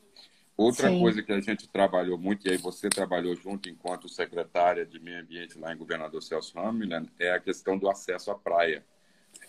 [0.57, 0.99] Outra Sim.
[0.99, 5.19] coisa que a gente trabalhou muito, e aí você trabalhou junto enquanto secretária de Meio
[5.21, 8.85] Ambiente lá em Governador Celso Hamilton, é a questão do acesso à praia.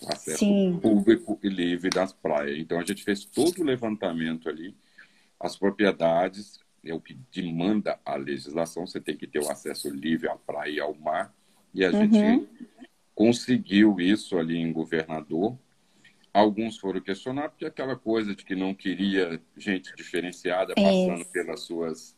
[0.03, 0.79] O acesso Sim.
[0.83, 2.59] público e livre das praias.
[2.59, 4.77] Então, a gente fez todo o levantamento ali,
[5.39, 6.59] as propriedades,
[6.91, 10.71] é o que demanda a legislação, você tem que ter o acesso livre à praia
[10.71, 11.35] e ao mar.
[11.75, 12.11] E a uhum.
[12.11, 12.49] gente
[13.15, 15.59] conseguiu isso ali em Governador.
[16.33, 21.33] Alguns foram questionados porque aquela coisa de que não queria gente diferenciada passando isso.
[21.33, 22.17] pelas suas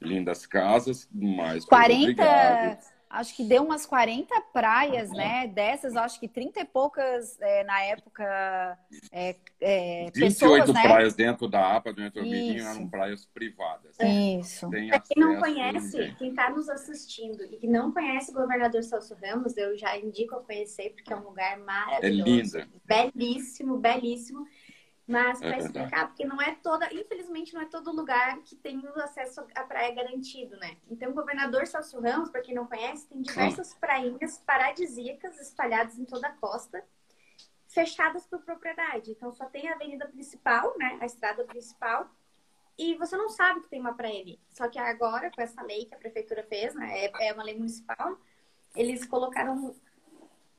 [0.00, 2.78] lindas casas, mas 40
[3.10, 5.46] acho que deu umas 40 praias, né?
[5.46, 8.78] Dessas, acho que 30 e poucas é, na época.
[9.10, 10.82] É, é, 28 pessoas, né?
[10.82, 13.96] praias dentro da APA, do Entromirinho, eram praias privadas.
[14.00, 14.68] Isso.
[14.70, 19.16] Para quem não conhece, quem está nos assistindo e que não conhece o governador Celso
[19.22, 22.58] Ramos, eu já indico a conhecer, porque é um lugar maravilhoso.
[22.58, 22.68] É linda.
[22.84, 24.46] Belíssimo, belíssimo.
[25.08, 28.78] Mas para é explicar, porque não é toda, infelizmente, não é todo lugar que tem
[28.78, 30.76] o acesso à praia garantido, né?
[30.86, 36.04] Então, o governador Celso Ramos, para quem não conhece, tem diversas prainhas paradisíacas espalhadas em
[36.04, 36.84] toda a costa,
[37.68, 39.12] fechadas por propriedade.
[39.12, 40.98] Então, só tem a avenida principal, né?
[41.00, 42.06] A estrada principal.
[42.76, 44.38] E você não sabe que tem uma praia ali.
[44.50, 47.06] Só que agora, com essa lei que a prefeitura fez, né?
[47.06, 48.18] É, é uma lei municipal,
[48.76, 49.74] eles colocaram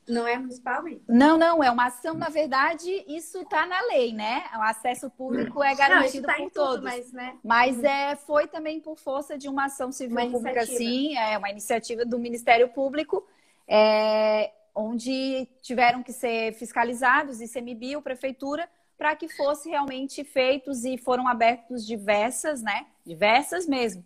[0.10, 1.02] não é municipal, mãe?
[1.08, 4.44] Não, não, é uma ação, na verdade, isso está na lei, né?
[4.58, 6.76] O acesso público é garantido não, tá por todos.
[6.76, 7.38] Tudo, mas né?
[7.44, 11.50] mas é, foi também por força de uma ação civil uma pública, sim, é uma
[11.50, 13.26] iniciativa do Ministério Público,
[13.68, 18.68] é, onde tiveram que ser fiscalizados, ICMBio, Prefeitura,
[18.98, 22.88] para que fosse realmente feitos e foram abertos diversas, né?
[23.06, 24.04] Diversas mesmo.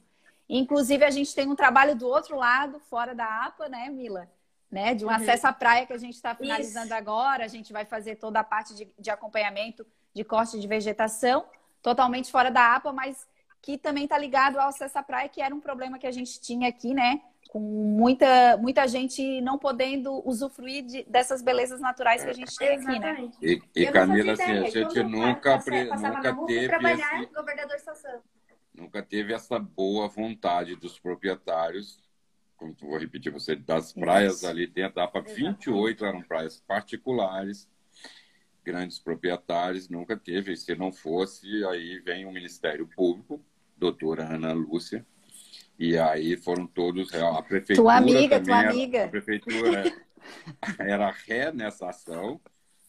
[0.48, 4.30] Inclusive, a gente tem um trabalho do outro lado, fora da APA, né, Mila?
[4.73, 4.95] Né?
[4.95, 5.13] De um uhum.
[5.13, 6.95] acesso à praia que a gente está finalizando Isso.
[6.95, 7.45] agora.
[7.45, 11.45] A gente vai fazer toda a parte de, de acompanhamento de corte de vegetação,
[11.81, 13.27] totalmente fora da APA, mas
[13.62, 16.41] que também está ligado ao acesso à praia, que era um problema que a gente
[16.41, 17.21] tinha aqui, né?
[17.49, 22.69] Com muita, muita gente não podendo usufruir de, dessas belezas naturais que a gente tem
[22.69, 23.29] aqui, né?
[23.41, 27.27] E, e Camila, assim, a gente nunca, nunca teve esse...
[27.27, 27.77] governador
[28.73, 32.03] Nunca teve essa boa vontade dos proprietários
[32.80, 34.47] vou repetir você, das praias Isso.
[34.47, 37.67] ali dentro da APA, 28 eram praias particulares,
[38.63, 40.56] grandes proprietários, nunca teve.
[40.56, 43.43] Se não fosse, aí vem o Ministério Público,
[43.78, 45.06] doutora Ana Lúcia,
[45.78, 49.06] e aí foram todos, a prefeitura Tua amiga, tua era, amiga.
[49.06, 49.84] A prefeitura
[50.80, 52.39] era ré nessa ação,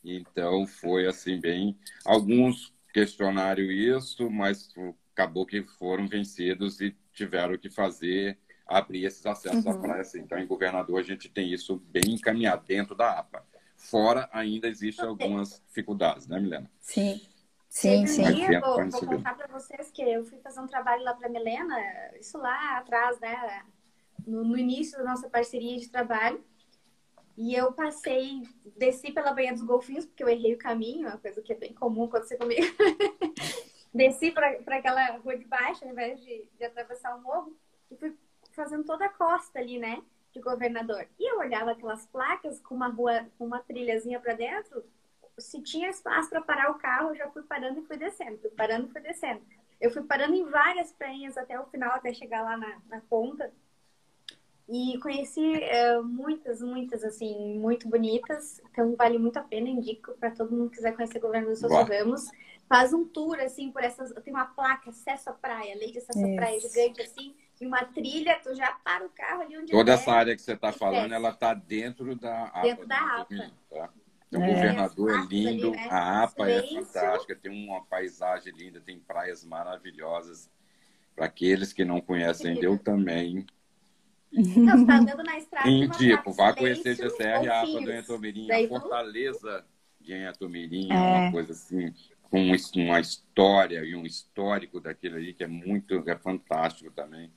[0.04, 1.76] então foi assim bem...
[2.04, 4.72] Alguns questionaram isso, mas
[5.12, 9.72] acabou que foram vencidos e tiveram que fazer abrir esses acessos uhum.
[9.72, 10.00] à praia.
[10.00, 10.20] Assim.
[10.20, 13.44] Então, em governador, a gente tem isso bem encaminhado dentro da APA.
[13.77, 16.70] Fora, ainda existem algumas dificuldades, né, Milena?
[16.81, 17.20] Sim.
[17.68, 18.22] Sim, sim.
[18.22, 21.77] Dia, vou, vou contar para vocês que eu fui fazer um trabalho lá para Milena,
[22.20, 23.64] isso lá atrás, né?
[24.24, 26.42] No, no, início da nossa parceria de trabalho.
[27.37, 28.42] E eu passei,
[28.77, 31.74] desci pela banha dos golfinhos, porque eu errei o caminho, uma coisa que é bem
[31.74, 32.62] comum acontecer comigo.
[33.92, 37.57] desci para aquela rua de baixo, ao invés de, de atravessar o morro,
[37.90, 38.16] e fui
[38.54, 40.02] fazendo toda a costa ali, né?
[40.32, 41.06] De governador.
[41.18, 44.84] E eu olhava aquelas placas com uma rua, com uma trilhazinha para dentro.
[45.38, 48.38] Se tinha espaço para parar o carro, eu já fui parando e fui descendo.
[48.38, 49.42] Fui parando e fui descendo.
[49.80, 53.52] Eu fui parando em várias prainhas até o final, até chegar lá na, na ponta.
[54.68, 58.62] E conheci é, muitas, muitas, assim, muito bonitas.
[58.70, 59.68] Então, vale muito a pena.
[59.68, 62.30] Indico para todo mundo que quiser conhecer o governo do Sousa Ramos.
[62.66, 64.10] Faz um tour, assim, por essas...
[64.22, 67.34] Tem uma placa, acesso à praia, lei de acesso à praia gigante, assim.
[67.60, 70.52] E uma trilha, tu já para o carro ali onde Toda essa área que você
[70.52, 72.62] está falando, ela está dentro da APA.
[72.62, 73.52] Dentro da APA.
[73.70, 73.90] Tá?
[74.28, 74.46] Então, é.
[74.50, 75.88] o governador é lindo, ali, né?
[75.90, 80.50] a APA é fantástica, tem uma paisagem linda, tem praias maravilhosas.
[81.14, 83.46] Para aqueles que não conhecem, eu também
[84.34, 85.68] não, você tá andando na estrada.
[85.68, 89.64] Indico, vá conhecer GCR, a APA do Entomirim, a Fortaleza
[90.00, 90.94] de Entomirim, é.
[90.94, 92.42] uma coisa assim, com
[92.74, 97.30] uma história e um histórico daquele ali que é muito, é fantástico também.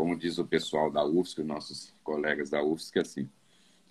[0.00, 3.28] Como diz o pessoal da UFSC, nossos colegas da UFSC, assim,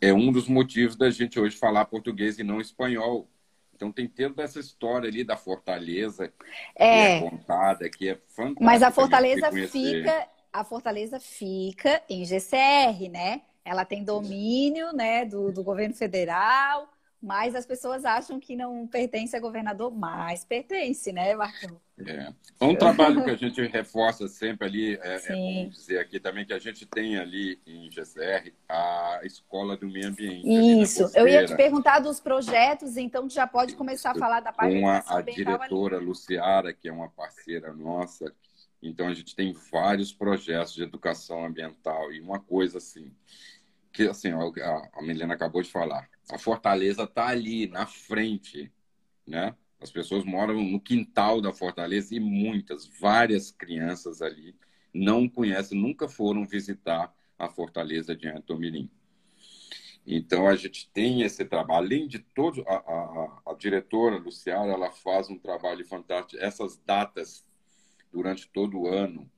[0.01, 3.29] é um dos motivos da gente hoje falar português e não espanhol.
[3.75, 6.33] Então tem toda essa história ali da Fortaleza
[6.75, 8.65] é, que é contada, que é fantástica.
[8.65, 13.43] Mas a Fortaleza fica a Fortaleza fica em GCR, né?
[13.63, 16.89] Ela tem domínio né, do, do governo federal,
[17.21, 21.79] mas as pessoas acham que não pertence a governador, mas pertence, né, Marcão?
[22.05, 22.31] É.
[22.61, 26.53] um trabalho que a gente reforça sempre ali, é, é bom dizer aqui também que
[26.53, 30.47] a gente tem ali em GCR a Escola do Meio Ambiente.
[30.81, 34.79] Isso, eu ia te perguntar dos projetos, então já pode começar a falar da parte
[34.79, 36.05] Com a, a diretora ali.
[36.05, 38.33] Luciara, que é uma parceira nossa,
[38.81, 42.11] então, a gente tem vários projetos de educação ambiental.
[42.11, 43.11] E uma coisa assim,
[43.99, 48.71] que assim, a, a Milena acabou de falar, a fortaleza está ali, na frente,
[49.27, 49.53] né?
[49.77, 54.55] As pessoas moram no quintal da fortaleza e muitas, várias crianças ali
[54.93, 58.89] não conhecem, nunca foram visitar a fortaleza de Antomirim.
[60.07, 61.85] Então, a gente tem esse trabalho.
[61.85, 66.41] Além de todo, a, a, a diretora Luciana, ela faz um trabalho fantástico.
[66.41, 67.45] Essas datas
[68.11, 69.29] durante todo o ano.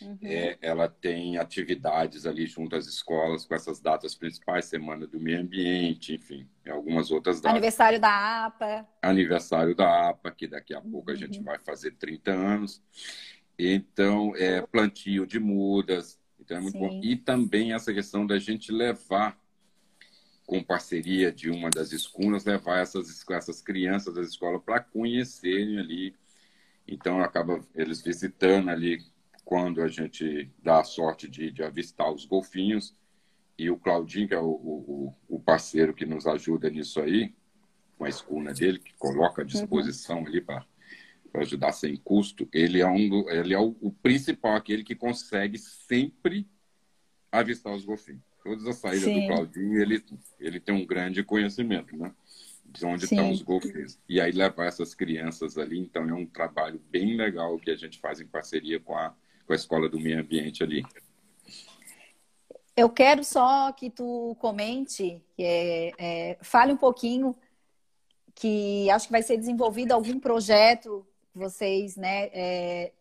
[0.00, 0.18] Uhum.
[0.22, 5.40] É, ela tem atividades ali junto às escolas com essas datas principais, Semana do Meio
[5.40, 7.52] Ambiente, enfim, algumas outras datas.
[7.52, 8.86] Aniversário da APA.
[9.02, 11.16] Aniversário da APA, que daqui a pouco uhum.
[11.16, 12.82] a gente vai fazer 30 anos.
[13.58, 16.20] Então, é plantio de mudas.
[16.38, 17.00] Então é muito bom.
[17.02, 19.36] E também essa questão da gente levar,
[20.46, 26.14] com parceria de uma das escunas, levar essas, essas crianças da escola para conhecerem ali
[26.86, 29.04] então, acaba eles visitando ali
[29.46, 32.92] quando a gente dá a sorte de, de avistar os golfinhos.
[33.56, 37.32] E o Claudinho, que é o, o, o, parceiro que nos ajuda nisso aí,
[37.96, 39.46] com a escuna dele, que coloca à uhum.
[39.46, 40.26] disposição uhum.
[40.26, 40.66] ali para
[41.36, 45.58] ajudar sem custo, ele é, um do, ele é o, o, principal, aquele que consegue
[45.58, 46.46] sempre
[47.30, 48.22] avistar os golfinhos.
[48.42, 49.20] Todas as saídas Sim.
[49.20, 50.04] do Claudinho, ele,
[50.40, 52.12] ele tem um grande conhecimento, né?
[52.64, 53.14] de onde Sim.
[53.14, 53.96] estão os golfinhos.
[54.08, 58.00] E aí levar essas crianças ali, então é um trabalho bem legal que a gente
[58.00, 59.14] faz em parceria com a,
[59.46, 60.84] com a Escola do Meio Ambiente ali.
[62.76, 67.34] Eu quero só que tu comente, é, é, fale um pouquinho
[68.34, 72.92] que acho que vai ser desenvolvido algum projeto vocês, né, é,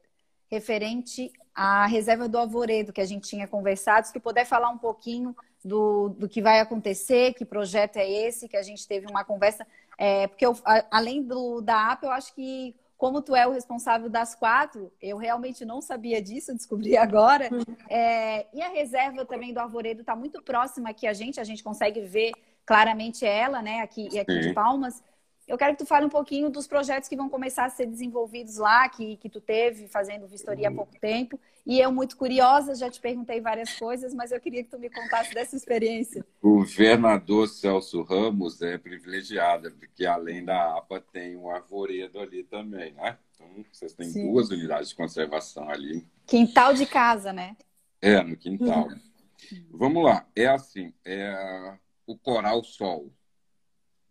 [0.50, 4.78] referente à reserva do Alvoredo que a gente tinha conversado, se tu puder falar um
[4.78, 9.24] pouquinho do, do que vai acontecer, que projeto é esse, que a gente teve uma
[9.24, 9.66] conversa.
[9.98, 12.76] É, porque eu, a, além do, da app, eu acho que
[13.06, 17.48] como tu é o responsável das quatro, eu realmente não sabia disso, descobri agora.
[17.88, 21.64] É, e a reserva também do Arvoredo está muito próxima aqui a gente, a gente
[21.64, 22.32] consegue ver
[22.66, 25.04] claramente ela, né, aqui, aqui de Palmas.
[25.48, 28.58] Eu quero que tu fale um pouquinho dos projetos que vão começar a ser desenvolvidos
[28.58, 31.40] lá, que, que tu teve fazendo vistoria há pouco tempo.
[31.64, 34.90] E eu, muito curiosa, já te perguntei várias coisas, mas eu queria que tu me
[34.90, 36.26] contasse dessa experiência.
[36.42, 42.94] O governador Celso Ramos é privilegiado, porque além da APA tem um arvoredo ali também,
[42.94, 43.18] né?
[43.34, 44.32] Então, vocês têm Sim.
[44.32, 46.08] duas unidades de conservação ali.
[46.26, 47.56] Quintal de casa, né?
[48.02, 48.88] É, no quintal.
[48.88, 49.66] Uhum.
[49.72, 50.26] Vamos lá.
[50.36, 53.12] É assim, é o Coral Sol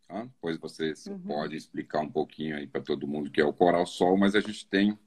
[0.09, 0.25] Tá?
[0.25, 1.19] Depois vocês uhum.
[1.21, 4.41] podem explicar um pouquinho aí para todo mundo que é o Coral Sol, mas a
[4.41, 4.99] gente tem.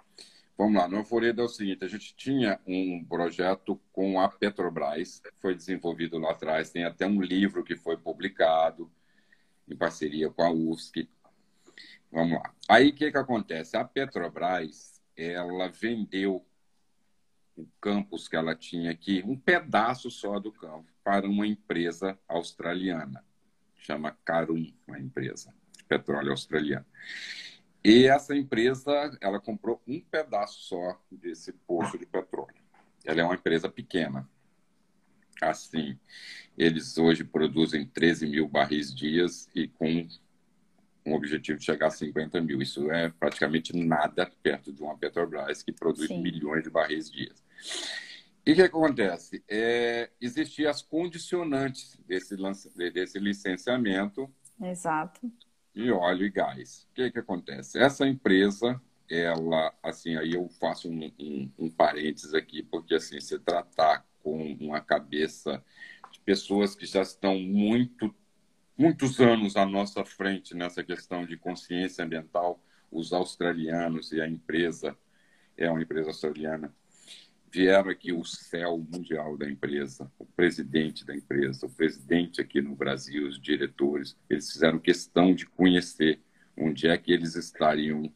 [0.57, 5.21] Vamos lá, no Alvoredo é o seguinte: a gente tinha um projeto com a Petrobras,
[5.39, 8.91] foi desenvolvido lá atrás, tem até um livro que foi publicado
[9.67, 11.07] em parceria com a UFSC.
[12.11, 12.53] Vamos lá.
[12.67, 13.77] Aí o que, que acontece?
[13.77, 16.45] A Petrobras ela vendeu
[17.55, 23.23] o campus que ela tinha aqui, um pedaço só do campo, para uma empresa australiana
[23.77, 26.85] chama Carum, uma empresa de petróleo australiana.
[27.83, 32.55] E essa empresa, ela comprou um pedaço só desse poço de petróleo.
[33.05, 34.27] Ela é uma empresa pequena.
[35.41, 35.97] Assim,
[36.57, 40.07] eles hoje produzem 13 mil barris dias e com
[41.05, 42.61] um objetivo de chegar a 50 mil.
[42.61, 46.21] Isso é praticamente nada perto de uma Petrobras que produz Sim.
[46.21, 47.41] milhões de barris dias.
[48.47, 49.43] E o que acontece?
[49.45, 52.37] É, existiam as condicionantes desse,
[52.93, 54.33] desse licenciamento.
[54.61, 55.29] Exato.
[55.75, 56.87] De óleo e gás.
[56.89, 57.77] O que, que acontece?
[57.77, 63.37] Essa empresa, ela, assim, aí eu faço um, um, um parênteses aqui, porque assim, se
[63.37, 65.61] tratar com uma cabeça
[66.09, 68.15] de pessoas que já estão muito,
[68.77, 74.97] muitos anos à nossa frente nessa questão de consciência ambiental, os australianos e a empresa,
[75.57, 76.73] é uma empresa australiana,
[77.51, 82.75] vieram aqui o céu mundial da empresa, o presidente da empresa, o presidente aqui no
[82.75, 86.19] Brasil, os diretores, eles fizeram questão de conhecer
[86.57, 88.11] onde é que eles estariam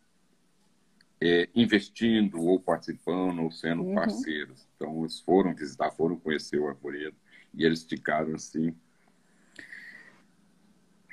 [1.22, 3.96] é, investindo ou participando ou sendo uhum.
[3.96, 4.68] parceiros.
[4.76, 7.16] Então, eles foram visitar, foram conhecer o Arvoredo
[7.54, 8.76] e eles ficaram assim.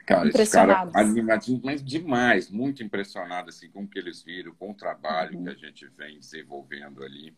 [0.06, 4.70] Cara, eles ficaram animadinhos, mas demais, muito impressionados assim, com o que eles viram, com
[4.70, 5.44] o trabalho uhum.
[5.44, 7.36] que a gente vem desenvolvendo ali.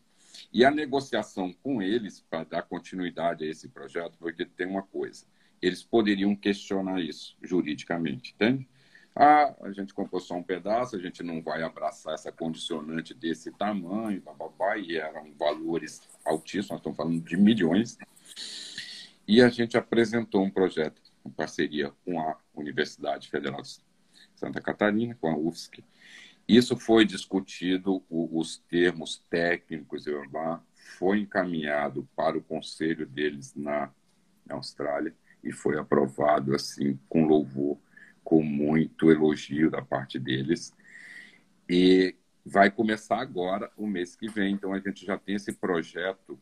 [0.51, 5.25] E a negociação com eles, para dar continuidade a esse projeto, porque tem uma coisa:
[5.61, 8.67] eles poderiam questionar isso juridicamente, entende?
[9.15, 13.51] Ah, a gente comprou só um pedaço, a gente não vai abraçar essa condicionante desse
[13.51, 17.97] tamanho, bababá, e eram valores altíssimos, nós estamos falando de milhões.
[19.27, 23.79] E a gente apresentou um projeto em parceria com a Universidade Federal de
[24.35, 25.83] Santa Catarina, com a UFSC,
[26.47, 30.61] isso foi discutido, os termos técnicos e urbanos,
[30.97, 33.91] foi encaminhado para o conselho deles na,
[34.45, 37.77] na Austrália e foi aprovado assim com louvor,
[38.23, 40.73] com muito elogio da parte deles.
[41.69, 42.15] E
[42.45, 44.53] vai começar agora, o mês que vem.
[44.53, 46.39] Então a gente já tem esse projeto.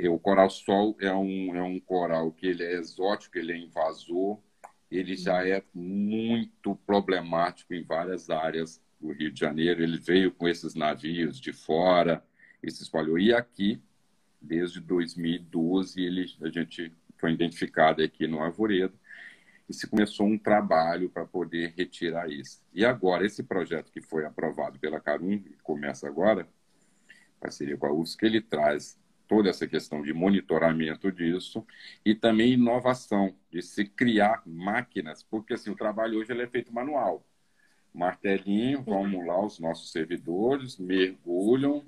[0.00, 4.40] O coral sol é um, é um coral que ele é exótico, ele é invasor,
[4.90, 10.48] ele já é muito problemático em várias áreas do Rio de Janeiro, ele veio com
[10.48, 12.24] esses navios de fora
[12.62, 13.18] e se espalhou.
[13.18, 13.78] E aqui,
[14.40, 18.98] desde 2012, ele, a gente foi identificado aqui no Arvoredo
[19.68, 22.62] e se começou um trabalho para poder retirar isso.
[22.72, 26.48] E agora, esse projeto que foi aprovado pela Carum, e começa agora,
[27.38, 28.98] parceria com a UFSC, ele traz
[29.28, 31.66] toda essa questão de monitoramento disso
[32.04, 36.72] e também inovação, de se criar máquinas, porque assim, o trabalho hoje ele é feito
[36.72, 37.24] manual
[37.94, 41.84] martelinho, vamos lá os nossos servidores, mergulham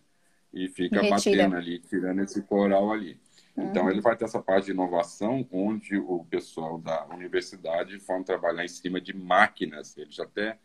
[0.55, 1.37] e fica Retira.
[1.37, 3.19] batendo ali, tirando esse coral ali.
[3.57, 3.69] Uhum.
[3.69, 8.65] Então, ele vai ter essa parte de inovação, onde o pessoal da universidade vão trabalhar
[8.65, 9.97] em cima de máquinas.
[9.97, 10.59] Eles até,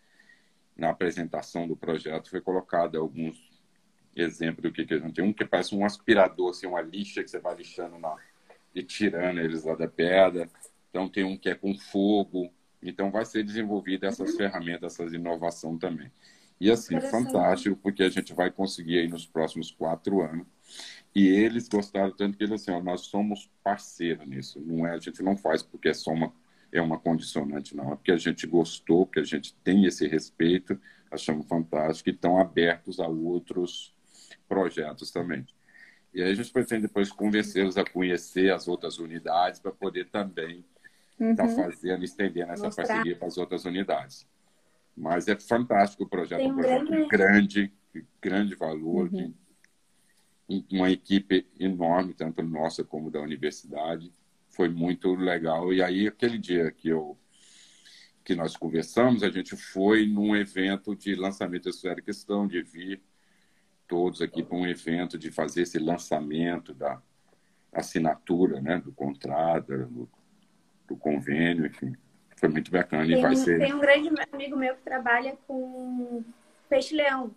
[0.78, 3.50] na apresentação do projeto, foi colocado alguns
[4.16, 5.26] exemplos do que, que a gente tem.
[5.26, 8.16] Um que parece um aspirador, assim, uma lixa que você vai lixando na,
[8.76, 10.48] e tirando eles lá da pedra.
[10.89, 14.38] Então, tem um que é com fogo, então, vai ser desenvolvida essas uhum.
[14.38, 16.11] ferramentas, essas inovação também.
[16.59, 20.45] E assim, fantástico, porque a gente vai conseguir aí nos próximos quatro anos.
[21.13, 24.61] E eles gostaram tanto que eles assim, ó, nós somos parceiros nisso.
[24.61, 26.32] Não é, a gente não faz porque é só uma,
[26.71, 27.91] é uma condicionante, não.
[27.91, 30.79] É porque a gente gostou, que a gente tem esse respeito,
[31.09, 33.93] achamos fantástico e estão abertos a outros
[34.47, 35.45] projetos também.
[36.13, 40.63] E aí a gente pretende depois convencê-los a conhecer as outras unidades para poder também
[41.24, 41.55] está uhum.
[41.55, 42.88] fazendo, estendendo essa Mostrar.
[42.88, 44.28] parceria para as outras unidades.
[44.95, 47.74] Mas é fantástico o projeto, um projeto grande, grande,
[48.22, 49.34] grande valor, uhum.
[50.49, 54.11] de uma equipe enorme, tanto nossa como da universidade.
[54.49, 55.74] Foi muito legal.
[55.74, 57.17] E aí, aquele dia que eu
[58.24, 61.69] que nós conversamos, a gente foi num evento de lançamento.
[61.69, 63.01] Isso era questão de vir
[63.88, 67.01] todos aqui para um evento, de fazer esse lançamento da
[67.74, 70.09] assinatura né, do contrato, do,
[70.92, 71.96] do convênio, enfim.
[72.36, 73.60] Foi muito bacana tem, e vai ser.
[73.60, 76.24] Tem um grande amigo meu que trabalha com
[76.70, 77.32] peixe-leão.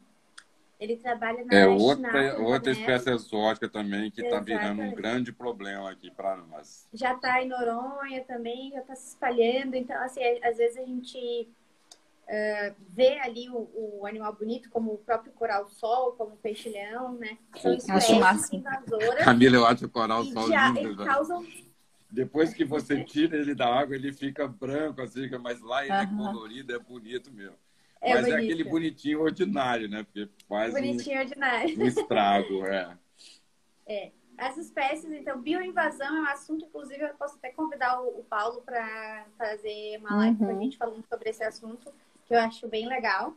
[0.81, 2.81] Ele trabalha na É outra, outra né?
[2.81, 6.89] espécie exótica também que está virando um grande problema aqui para nós.
[6.93, 9.77] Já está em Noronha também, já está se espalhando.
[9.77, 11.49] Então, assim, às vezes a gente
[12.27, 13.69] uh, vê ali o,
[14.01, 17.39] o, animal bonito, como o próprio coral-sol, como o peixe-leão, né?
[17.57, 19.25] São espécies invasoras.
[19.25, 21.03] Camila, eu acho o coral-sol lindo.
[21.03, 21.47] E causam
[22.15, 26.27] depois que você tira ele da água, ele fica branco, assim, mas lá ele uhum.
[26.27, 27.57] é colorido, é bonito mesmo.
[28.01, 28.41] É mas bonito.
[28.41, 30.05] é aquele bonitinho ordinário, né?
[30.05, 31.81] Porque faz bonitinho um, ordinário.
[31.81, 32.97] um estrago, é.
[33.87, 34.13] É.
[34.39, 38.63] As espécies, então, bioinvasão é um assunto, inclusive, eu posso até convidar o, o Paulo
[38.63, 40.47] para fazer uma live uhum.
[40.47, 41.93] com a gente falando sobre esse assunto,
[42.27, 43.35] que eu acho bem legal.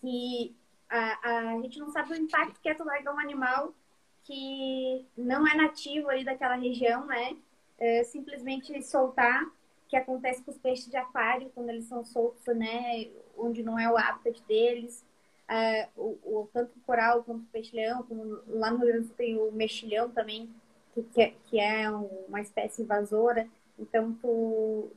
[0.00, 0.54] que
[0.90, 3.74] a, a gente não sabe o impacto que é tu largar um animal
[4.24, 7.36] que não é nativo ali daquela região, né?
[7.84, 9.44] É, simplesmente soltar,
[9.88, 13.10] que acontece com os peixes de aquário, quando eles são soltos, né?
[13.36, 15.04] Onde não é o hábitat deles.
[15.48, 18.06] É, o, o, tanto o coral quanto o peixe-leão,
[18.46, 20.48] lá no Rio Grande tem o mexilhão também,
[20.94, 23.48] que, que, é, que é uma espécie invasora.
[23.76, 24.92] Então, tu,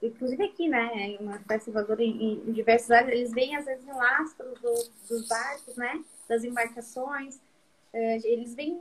[0.00, 3.92] inclusive aqui, né, uma espécie invasora em, em diversos áreas, eles vêm às vezes em
[3.92, 4.72] lastros do,
[5.08, 7.49] dos barcos, né, das embarcações, é,
[7.92, 8.80] eles vêm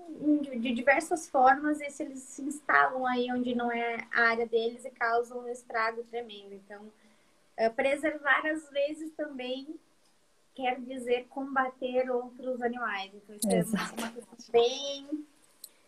[0.59, 4.85] de diversas formas e se eles se instalam aí onde não é a área deles
[4.85, 6.53] e causam um estrago tremendo.
[6.53, 6.91] Então,
[7.57, 9.79] é, preservar às vezes também
[10.53, 13.11] quer dizer combater outros animais.
[13.13, 13.95] Então, isso Exato.
[13.97, 15.25] é uma coisa bem,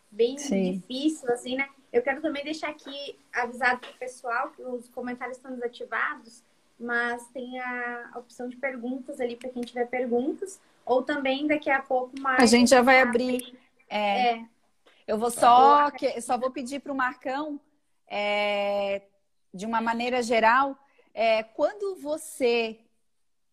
[0.10, 1.70] bem difícil, assim, né?
[1.92, 6.42] Eu quero também deixar aqui avisado para o pessoal que os comentários estão desativados,
[6.80, 10.60] mas tem a opção de perguntas ali para quem tiver perguntas.
[10.86, 12.42] Ou também daqui a pouco mais.
[12.42, 13.58] A gente já vai abrir.
[13.90, 14.46] É, é.
[15.08, 17.60] Eu vou só, que, só vou pedir para o Marcão,
[18.08, 19.02] é,
[19.54, 20.78] de uma maneira geral,
[21.14, 22.80] é, quando você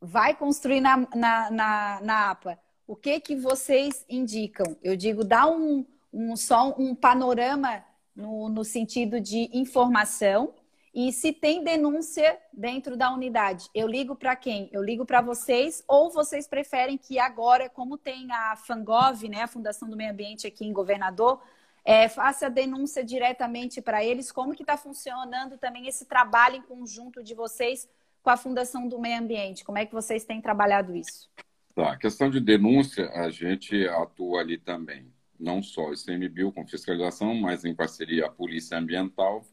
[0.00, 4.76] vai construir na, na, na, na, APA, o que que vocês indicam?
[4.82, 10.54] Eu digo, dá um, um só um panorama no, no sentido de informação.
[10.94, 14.68] E se tem denúncia dentro da unidade, eu ligo para quem?
[14.72, 19.46] Eu ligo para vocês ou vocês preferem que agora, como tem a Fangov, né, a
[19.46, 21.42] Fundação do Meio Ambiente aqui em Governador,
[21.84, 24.32] é, faça a denúncia diretamente para eles?
[24.32, 27.88] Como que está funcionando também esse trabalho em conjunto de vocês
[28.22, 29.64] com a Fundação do Meio Ambiente?
[29.64, 31.30] Como é que vocês têm trabalhado isso?
[31.74, 36.66] Tá, a questão de denúncia, a gente atua ali também não só o ICMBio com
[36.66, 39.46] fiscalização, mas em parceria a Polícia Ambiental,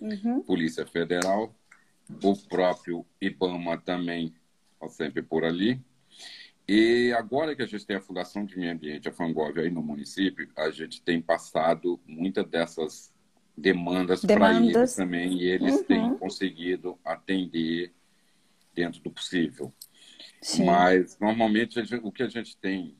[0.00, 0.42] uhum.
[0.42, 1.54] Polícia Federal,
[2.22, 4.34] o próprio IBAMA também,
[4.88, 5.80] sempre por ali.
[6.66, 9.82] E agora que a gente tem a Fundação de Meio Ambiente, a Fangov, aí no
[9.82, 13.12] município, a gente tem passado muitas dessas
[13.56, 15.84] demandas, para eles também, e eles uhum.
[15.84, 17.92] têm conseguido atender
[18.74, 19.72] dentro do possível.
[20.40, 20.64] Sim.
[20.64, 22.96] Mas, normalmente, gente, o que a gente tem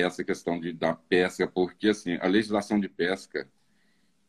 [0.00, 3.48] essa questão de, da pesca, porque assim, a legislação de pesca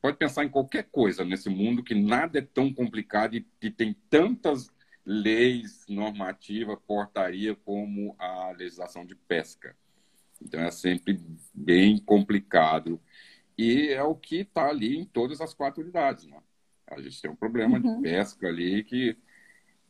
[0.02, 3.96] pode pensar em qualquer coisa nesse mundo que nada é tão complicado e que tem
[4.10, 4.70] tantas
[5.06, 9.76] leis, normativa, portaria como a legislação de pesca.
[10.42, 11.20] Então é sempre
[11.54, 13.00] bem complicado
[13.58, 16.26] e é o que está ali em todas as quatro unidades.
[16.26, 16.40] Né?
[16.88, 17.98] A gente tem um problema uhum.
[17.98, 19.18] de pesca ali que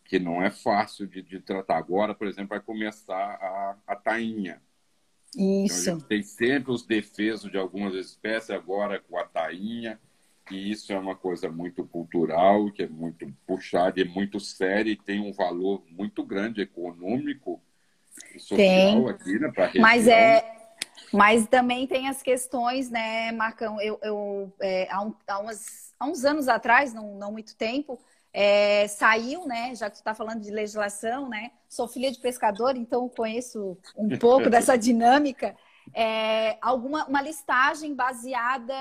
[0.05, 1.77] que não é fácil de, de tratar.
[1.77, 4.61] Agora, por exemplo, vai começar a, a tainha.
[5.35, 5.81] Isso.
[5.81, 9.99] Então, a gente tem sempre os defesos de algumas espécies, agora com a tainha,
[10.51, 14.95] e isso é uma coisa muito cultural, que é muito puxada, é muito séria e
[14.95, 17.61] tem um valor muito grande econômico
[18.35, 19.09] e social tem.
[19.09, 20.53] aqui, né, para Mas é
[21.13, 23.79] mas também tem as questões, né, Marcão?
[23.79, 27.99] Eu, eu é, há, um, há, umas, há uns anos atrás, não, não muito tempo,
[28.33, 29.75] é, saiu, né?
[29.75, 31.51] Já que tu está falando de legislação, né?
[31.69, 35.55] Sou filha de pescador, então conheço um pouco dessa dinâmica.
[35.93, 38.73] É, alguma uma listagem baseada,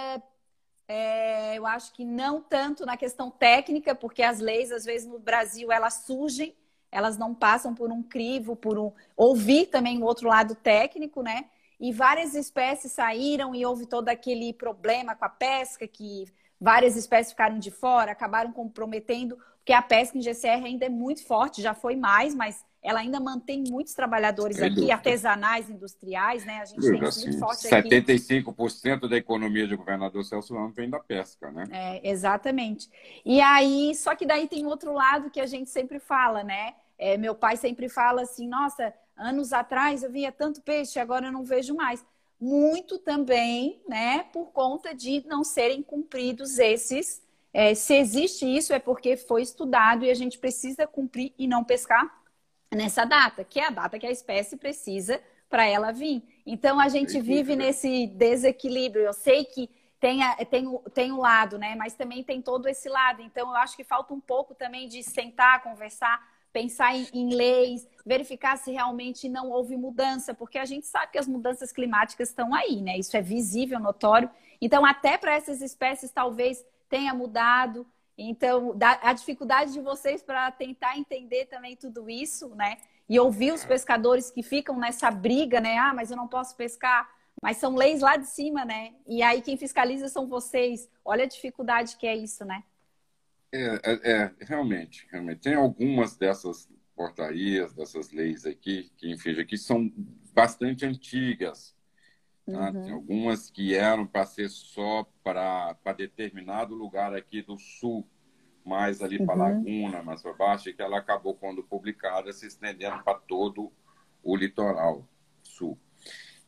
[0.89, 5.19] é, eu acho que não tanto na questão técnica, porque as leis às vezes no
[5.19, 6.57] Brasil elas surgem,
[6.91, 11.45] elas não passam por um crivo, por um ouvir também o outro lado técnico, né?
[11.79, 16.27] E várias espécies saíram e houve todo aquele problema com a pesca que
[16.63, 21.27] várias espécies ficaram de fora, acabaram comprometendo, porque a pesca em GCR ainda é muito
[21.27, 24.95] forte, já foi mais, mas ela ainda mantém muitos trabalhadores Sem aqui, dúvida.
[24.95, 26.61] artesanais, industriais, né?
[26.61, 29.09] A gente tem assim, muito forte 75% aqui.
[29.09, 31.65] da economia de governador Celso Ramos vem da pesca, né?
[31.71, 32.89] É, exatamente.
[33.25, 36.75] E aí, só que daí tem outro lado que a gente sempre fala, né?
[36.99, 41.33] É, meu pai sempre fala assim: nossa, anos atrás eu via tanto peixe, agora eu
[41.33, 42.05] não vejo mais.
[42.45, 47.23] Muito também, né, por conta de não serem cumpridos esses.
[47.55, 51.63] É, se existe isso, é porque foi estudado e a gente precisa cumprir e não
[51.63, 52.21] pescar
[52.69, 56.21] nessa data, que é a data que a espécie precisa para ela vir.
[56.45, 59.05] Então a gente vive nesse desequilíbrio.
[59.05, 59.71] Eu sei que
[60.01, 61.77] tem, a, tem, o, tem um lado, né?
[61.77, 63.23] Mas também tem todo esse lado.
[63.23, 66.21] Então eu acho que falta um pouco também de sentar, conversar,
[66.53, 71.19] pensar em, em, leis, verificar se realmente não houve mudança, porque a gente sabe que
[71.19, 72.99] as mudanças climáticas estão aí, né?
[72.99, 74.31] Isso é visível, notório.
[74.61, 77.87] Então, até para essas espécies, talvez tenha mudado.
[78.17, 82.77] Então, a dificuldade de vocês para tentar entender também tudo isso, né?
[83.09, 85.79] E ouvir os pescadores que ficam nessa briga, né?
[85.79, 87.11] Ah, mas eu não posso pescar.
[87.41, 88.95] Mas são leis lá de cima, né?
[89.07, 90.89] E aí quem fiscaliza são vocês.
[91.05, 92.63] Olha a dificuldade que é isso, né?
[93.53, 95.41] É, é, é, realmente, realmente.
[95.41, 99.93] Tem algumas dessas portarias, dessas leis aqui, que infringem aqui, são
[100.33, 101.77] bastante antigas.
[102.47, 102.71] Tá?
[102.71, 102.83] Uhum.
[102.83, 108.09] Tem algumas que eram para ser só para determinado lugar aqui do sul,
[108.65, 109.27] mais ali uhum.
[109.27, 113.71] para Laguna, mais para baixo, e que ela acabou, quando publicada, se estendendo para todo
[114.23, 115.07] o litoral
[115.43, 115.79] sul.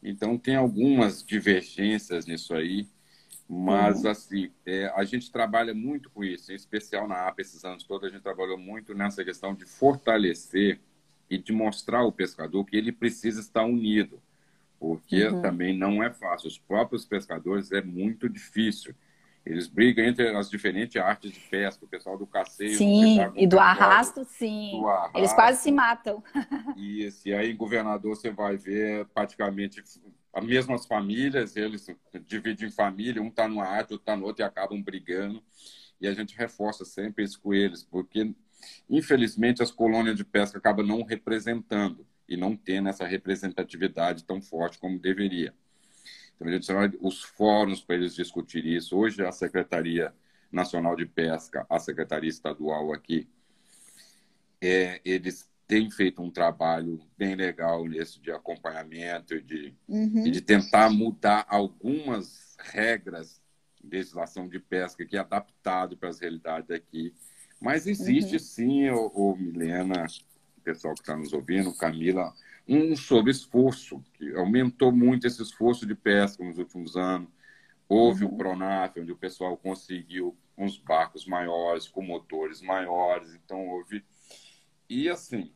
[0.02, 2.88] Então, tem algumas divergências nisso aí.
[3.48, 4.10] Mas, uhum.
[4.10, 8.08] assim, é, a gente trabalha muito com isso, em especial na APA, esses anos todos,
[8.08, 10.80] a gente trabalhou muito nessa questão de fortalecer
[11.28, 14.20] e de mostrar ao pescador que ele precisa estar unido,
[14.78, 15.42] porque uhum.
[15.42, 16.48] também não é fácil.
[16.48, 18.94] Os próprios pescadores é muito difícil.
[19.44, 22.78] Eles brigam entre as diferentes artes de pesca, o pessoal do caceio.
[22.78, 24.70] Sim, e do arrasto, sim.
[24.72, 25.18] Do arrasto.
[25.18, 26.24] Eles quase se matam.
[26.76, 29.82] Isso, e aí governador você vai ver praticamente
[30.34, 31.86] as mesmas famílias, eles
[32.26, 35.40] dividem família, um está numa arte, outro está no outro e acabam brigando.
[36.00, 38.34] E a gente reforça sempre isso com eles, porque,
[38.90, 44.76] infelizmente, as colônias de pesca acabam não representando e não tendo essa representatividade tão forte
[44.78, 45.54] como deveria.
[46.34, 48.96] Então, a gente chama os fóruns para eles discutirem isso.
[48.96, 50.12] Hoje, a Secretaria
[50.50, 53.28] Nacional de Pesca, a Secretaria Estadual aqui,
[54.60, 60.24] é, eles tem feito um trabalho bem legal nesse de acompanhamento e de, uhum.
[60.24, 63.42] e de tentar mudar algumas regras
[63.82, 67.12] de legislação de pesca que é adaptado para as realidades aqui.
[67.60, 68.38] Mas existe uhum.
[68.38, 70.06] sim, o, o Milena,
[70.56, 72.32] o pessoal que está nos ouvindo, Camila,
[72.68, 77.28] um sobre esforço, que aumentou muito esse esforço de pesca nos últimos anos.
[77.88, 78.32] Houve uhum.
[78.32, 84.04] o Pronaf, onde o pessoal conseguiu uns barcos maiores, com motores maiores, então houve
[84.88, 85.50] e assim,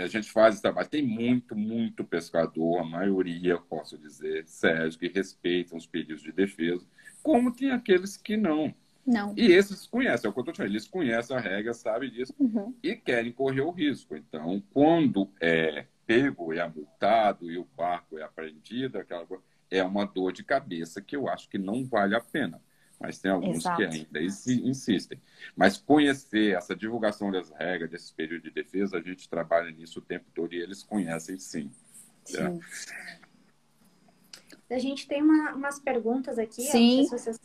[0.00, 0.88] a gente faz esse trabalho.
[0.88, 6.86] Tem muito, muito pescador, a maioria, posso dizer, sérgio, que respeitam os pedidos de defesa,
[7.22, 8.74] como tem aqueles que não.
[9.06, 9.32] Não.
[9.36, 12.34] E esses conhecem, é o que eu estou falando, eles conhecem a regra, sabem disso
[12.38, 12.74] uhum.
[12.82, 14.14] e querem correr o risco.
[14.14, 19.26] Então, quando é pego e é multado e o barco é apreendido, aquela
[19.70, 22.60] é uma dor de cabeça que eu acho que não vale a pena
[23.00, 23.76] mas tem alguns Exato.
[23.76, 25.20] que ainda insistem.
[25.54, 30.02] Mas conhecer essa divulgação das regras, desse período de defesa, a gente trabalha nisso o
[30.02, 31.70] tempo todo e eles conhecem sim.
[32.24, 32.60] sim.
[34.70, 36.62] A gente tem uma, umas perguntas aqui.
[36.62, 37.04] Sim.
[37.04, 37.40] Se vocês...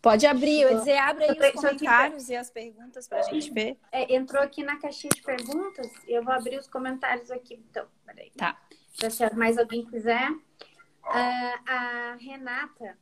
[0.00, 3.52] Pode abrir, eu ia dizer, abre aí os comentários e as perguntas para a gente
[3.52, 3.78] ver.
[3.92, 7.62] É, entrou aqui na caixinha de perguntas, eu vou abrir os comentários aqui.
[7.70, 8.32] Então, peraí.
[8.36, 8.60] Tá.
[9.08, 10.30] Se mais alguém quiser.
[11.04, 12.96] Uh, a Renata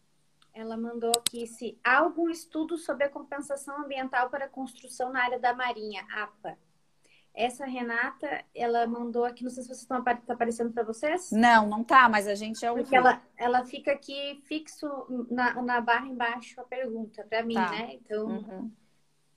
[0.53, 5.39] ela mandou aqui se há algum estudo sobre a compensação ambiental para construção na área
[5.39, 6.59] da Marinha, APA.
[7.33, 11.31] Essa Renata, ela mandou aqui, não sei se vocês estão tá aparecendo para vocês.
[11.31, 12.75] Não, não tá, mas a gente é o.
[12.75, 14.87] Porque ela, ela fica aqui fixo
[15.31, 17.71] na, na barra embaixo a pergunta para mim, tá.
[17.71, 17.95] né?
[17.95, 18.71] Então uhum.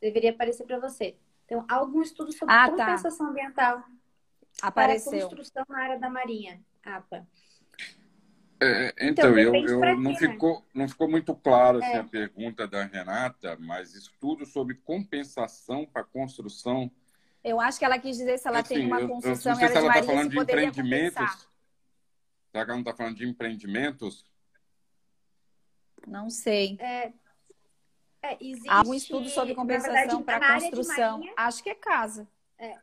[0.01, 1.15] deveria aparecer para você.
[1.45, 2.71] Então, algum estudo sobre ah, tá.
[2.71, 3.31] compensação tá.
[3.31, 3.83] ambiental
[4.61, 5.11] Apareceu.
[5.11, 7.27] para construção na área da Marinha, APA.
[8.63, 10.17] É, então, então eu, eu não, né?
[10.17, 11.97] ficou, não ficou muito claro assim, é.
[11.97, 16.89] a pergunta da Renata, mas estudo sobre compensação para construção.
[17.43, 19.53] Eu acho que ela quis dizer se ela assim, tem uma construção.
[19.53, 21.15] Eu, eu não sei se ela está falando de empreendimentos.
[21.15, 21.53] Compensar.
[22.51, 24.25] Será que ela não está falando de empreendimentos?
[26.07, 26.77] Não sei.
[26.79, 27.11] É,
[28.21, 31.17] é, existe, Há um estudo sobre compensação para construção.
[31.17, 32.27] Marinha, acho que é casa.
[32.57, 32.77] É,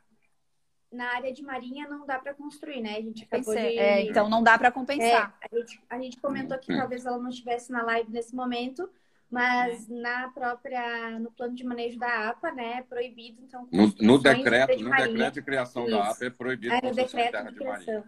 [0.93, 2.97] na área de marinha não dá para construir, né?
[2.97, 3.61] A gente acabou de...
[3.61, 5.37] é, então não dá para compensar.
[5.41, 8.91] É, a, gente, a gente comentou que talvez ela não estivesse na live nesse momento,
[9.31, 9.95] mas é.
[9.95, 14.77] na própria no plano de manejo da APA, né, é proibido então no, no decreto,
[14.77, 15.09] de no marinha.
[15.09, 15.97] decreto de criação Isso.
[15.97, 18.05] da APA é proibido é, no decreto de, de marinha.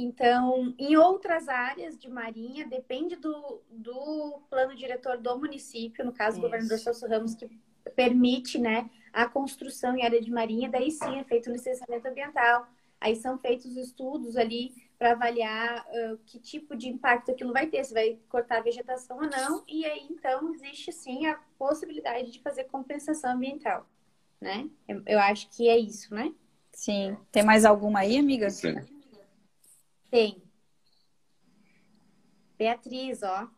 [0.00, 6.36] Então, em outras áreas de marinha, depende do, do plano diretor do município, no caso,
[6.36, 6.38] Isso.
[6.38, 7.50] o governador Celso Ramos, que
[7.96, 8.88] permite, né,
[9.18, 12.68] a construção em área de marinha, daí sim é feito o licenciamento ambiental.
[13.00, 17.82] Aí são feitos estudos ali para avaliar uh, que tipo de impacto aquilo vai ter,
[17.84, 22.40] se vai cortar a vegetação ou não, e aí então existe sim a possibilidade de
[22.40, 23.88] fazer compensação ambiental,
[24.40, 24.68] né?
[24.86, 26.32] Eu, eu acho que é isso, né?
[26.72, 27.16] Sim.
[27.32, 28.50] Tem mais alguma aí, amiga?
[28.50, 28.76] Sim.
[30.10, 30.40] Tem.
[32.56, 33.48] Beatriz, ó.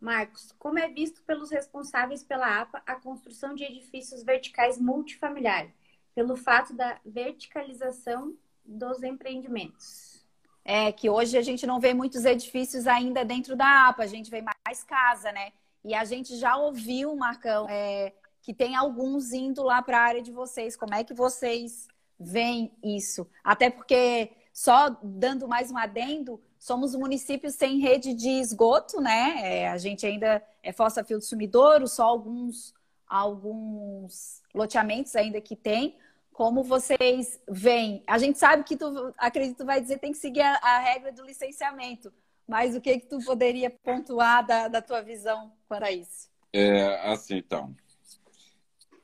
[0.00, 5.68] Marcos, como é visto pelos responsáveis pela APA a construção de edifícios verticais multifamiliar,
[6.14, 10.24] pelo fato da verticalização dos empreendimentos?
[10.64, 14.30] É que hoje a gente não vê muitos edifícios ainda dentro da APA, a gente
[14.30, 15.52] vê mais casa, né?
[15.84, 20.22] E a gente já ouviu, Marcão, é, que tem alguns indo lá para a área
[20.22, 20.76] de vocês.
[20.76, 21.88] Como é que vocês
[22.18, 23.28] veem isso?
[23.42, 29.40] Até porque, só dando mais um adendo, Somos um município sem rede de esgoto, né?
[29.42, 32.74] É, a gente ainda é Fossa Fio do Sumidouro, só alguns,
[33.06, 35.96] alguns loteamentos ainda que tem.
[36.32, 38.02] Como vocês veem?
[38.06, 41.24] A gente sabe que tu, acredito, vai dizer tem que seguir a, a regra do
[41.24, 42.12] licenciamento,
[42.46, 46.28] mas o que que tu poderia pontuar da, da tua visão para isso?
[46.52, 47.74] É, assim, então,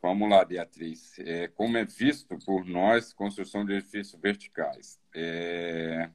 [0.03, 1.17] Vamos lá, Beatriz.
[1.21, 4.99] É, como é visto por nós, construção de edifícios verticais.
[5.15, 6.11] É,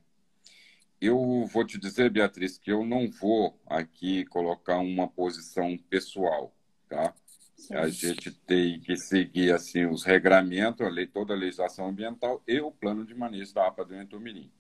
[1.00, 6.54] eu vou te dizer, Beatriz, que eu não vou aqui colocar uma posição pessoal,
[6.90, 7.14] tá?
[7.56, 7.76] Sim.
[7.76, 12.60] A gente tem que seguir assim os regramentos, a lei, toda a legislação ambiental e
[12.62, 14.52] o plano de manejo da APA do Entomirim.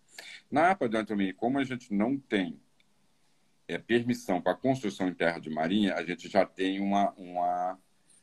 [0.49, 2.59] Na APA do Entomirim, como a gente não tem
[3.67, 7.79] é, permissão para construção em terra de marinha, a gente já tem uma, uma,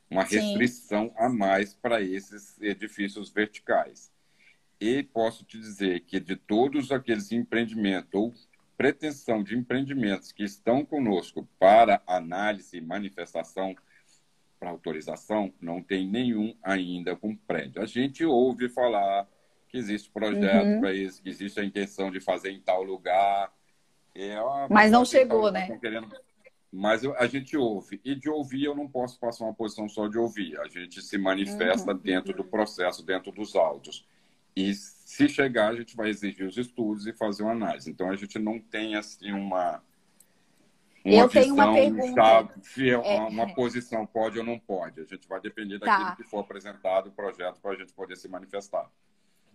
[0.09, 1.13] uma restrição Sim.
[1.17, 4.11] a mais para esses edifícios verticais.
[4.79, 8.33] E posso te dizer que de todos aqueles empreendimentos ou
[8.77, 13.75] pretensão de empreendimentos que estão conosco para análise e manifestação
[14.59, 17.81] para autorização, não tem nenhum ainda com prédio.
[17.81, 19.27] A gente ouve falar
[19.69, 20.79] que existe projeto uhum.
[20.79, 23.51] para isso, que existe a intenção de fazer em tal lugar.
[24.13, 24.35] É
[24.69, 25.77] Mas não chegou, né?
[25.79, 26.09] Querendo...
[26.71, 28.01] Mas eu, a gente ouve.
[28.03, 30.59] E de ouvir, eu não posso passar uma posição só de ouvir.
[30.59, 31.97] A gente se manifesta uhum.
[31.97, 34.05] dentro do processo, dentro dos autos.
[34.55, 37.89] E se chegar, a gente vai exigir os estudos e fazer uma análise.
[37.89, 39.83] Então, a gente não tem, assim, uma,
[41.03, 42.49] uma eu tenho uma pergunta.
[42.63, 43.19] Fiel, é...
[43.19, 45.01] uma posição pode ou não pode.
[45.01, 45.85] A gente vai depender tá.
[45.85, 46.15] daquilo tá.
[46.15, 48.89] que for apresentado o projeto para a gente poder se manifestar.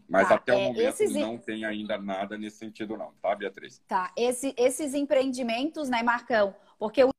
[0.09, 0.35] Mas tá.
[0.35, 1.15] até o é, momento esses...
[1.15, 3.81] não tem ainda nada nesse sentido, não, tá, Beatriz?
[3.87, 4.13] Tá.
[4.17, 6.55] Esse, esses empreendimentos, né, Marcão?
[6.79, 7.11] Porque o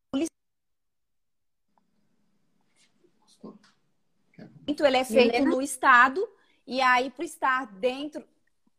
[4.86, 6.28] ele é feito no estado
[6.72, 8.24] e aí, por estar dentro,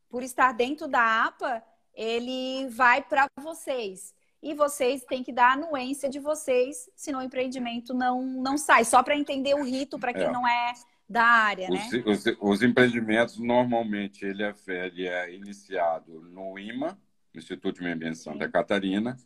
[0.09, 1.63] por estar dentro da APA,
[1.95, 4.15] ele vai para vocês.
[4.43, 8.87] E vocês têm que dar a anuência de vocês, senão o empreendimento não, não sai.
[8.87, 10.33] Só para entender o rito para quem é.
[10.33, 10.73] não é
[11.07, 12.03] da área, os, né?
[12.07, 16.99] Os, os, empreendimentos, normalmente, ele é, ele é iniciado no IMA,
[17.35, 19.19] Instituto de Meio Ambiente Santa Catarina,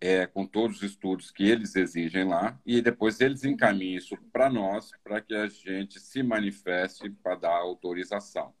[0.00, 4.48] é, com todos os estudos que eles exigem lá, e depois eles encaminham isso para
[4.48, 8.54] nós, para que a gente se manifeste para dar autorização.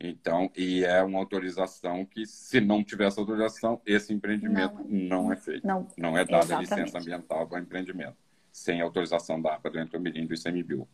[0.00, 5.32] Então, e é uma autorização que, se não tiver essa autorização, esse empreendimento não, não
[5.32, 5.66] é feito.
[5.66, 8.16] Não, não é dada a licença ambiental para o empreendimento,
[8.52, 10.88] sem autorização da APA do Entomirim do ICMBio.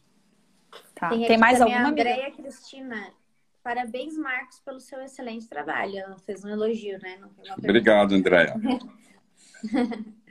[0.95, 1.11] Tá.
[1.11, 1.89] Tem, Tem mais alguma?
[1.89, 3.13] Andréia Cristina.
[3.63, 5.99] Parabéns, Marcos, pelo seu excelente trabalho.
[5.99, 7.19] Ela fez um elogio, né?
[7.59, 8.55] Obrigado, Andréia.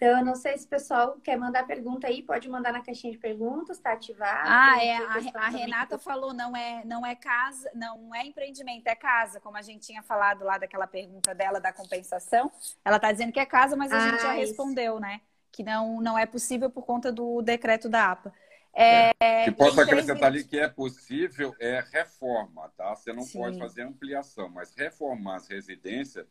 [0.00, 3.12] Então, eu não sei se o pessoal quer mandar pergunta aí, pode mandar na caixinha
[3.12, 4.48] de perguntas, tá ativado.
[4.48, 4.96] Ah, é.
[4.96, 9.58] A, a Renata falou, não é, não é casa, não é empreendimento, é casa, como
[9.58, 12.50] a gente tinha falado lá daquela pergunta dela da compensação.
[12.82, 14.46] Ela tá dizendo que é casa, mas a ah, gente já isso.
[14.46, 15.20] respondeu, né?
[15.52, 18.32] Que não, não é possível por conta do decreto da APA.
[18.72, 22.96] É, é, que posso acrescentar ali que é possível é reforma, tá?
[22.96, 23.38] Você não Sim.
[23.38, 26.26] pode fazer ampliação, mas reformar as residências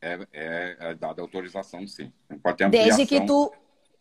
[0.00, 2.12] é, é, é dada autorização, sim.
[2.42, 2.96] Pode ter ampliação.
[2.96, 3.52] Desde que tu,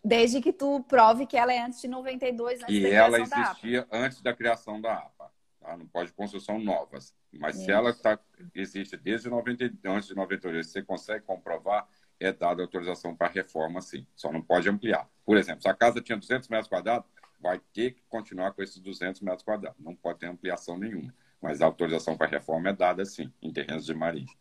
[0.04, 4.22] desde que tu prove que ela é antes de 92, antes e ela existia antes
[4.22, 5.32] da criação da APA.
[5.60, 5.76] Tá?
[5.76, 7.14] Não pode construção novas.
[7.34, 7.66] Mas Isso.
[7.66, 8.20] se ela tá,
[8.54, 11.88] existe desde 90, antes de 92, você consegue comprovar,
[12.20, 14.06] é dada autorização para reforma, sim.
[14.16, 15.10] Só não pode ampliar.
[15.26, 18.80] Por exemplo, se a casa tinha 200 metros quadrados, vai ter que continuar com esses
[18.80, 19.80] 200 metros quadrados.
[19.84, 21.14] Não pode ter ampliação nenhuma.
[21.42, 24.34] Mas a autorização para reforma é dada, sim, em terrenos de marinha.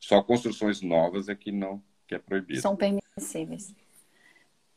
[0.00, 2.60] Só construções novas é que não que é proibido.
[2.60, 3.72] São permissíveis.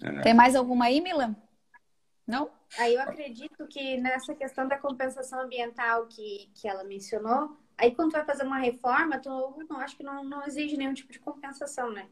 [0.03, 0.21] É.
[0.21, 1.35] Tem mais alguma aí, Milan?
[2.27, 2.51] Não?
[2.77, 8.11] Aí eu acredito que nessa questão da compensação ambiental que, que ela mencionou, aí quando
[8.11, 11.19] tu vai fazer uma reforma, tu não acho que não, não exige nenhum tipo de
[11.19, 12.07] compensação, né?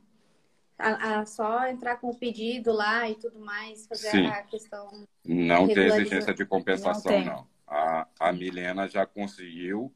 [0.81, 4.25] a, a, só entrar com o pedido lá e tudo mais, fazer Sim.
[4.25, 5.05] a questão.
[5.23, 7.25] Não tem exigência de compensação, não.
[7.25, 7.47] não.
[7.67, 9.93] A, a Milena já conseguiu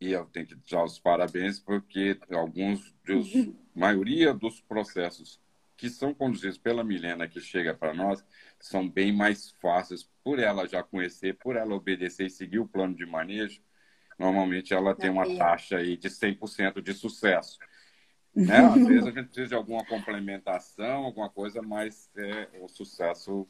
[0.00, 3.32] e eu tenho que dar os parabéns porque alguns dos,
[3.74, 5.40] maioria dos processos
[5.76, 8.24] que são conduzidos pela Milena que chega para nós
[8.58, 12.94] são bem mais fáceis por ela já conhecer, por ela obedecer e seguir o plano
[12.94, 13.60] de manejo.
[14.18, 17.58] Normalmente ela tem uma taxa aí de 100% de sucesso.
[18.36, 18.58] Né?
[18.58, 23.48] Às vezes a gente precisa de alguma complementação, alguma coisa, mas é, o sucesso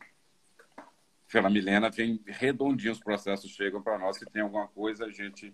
[1.29, 4.17] pela Milena vem redondinho, os processos chegam para nós.
[4.17, 5.53] Se tem alguma coisa, a gente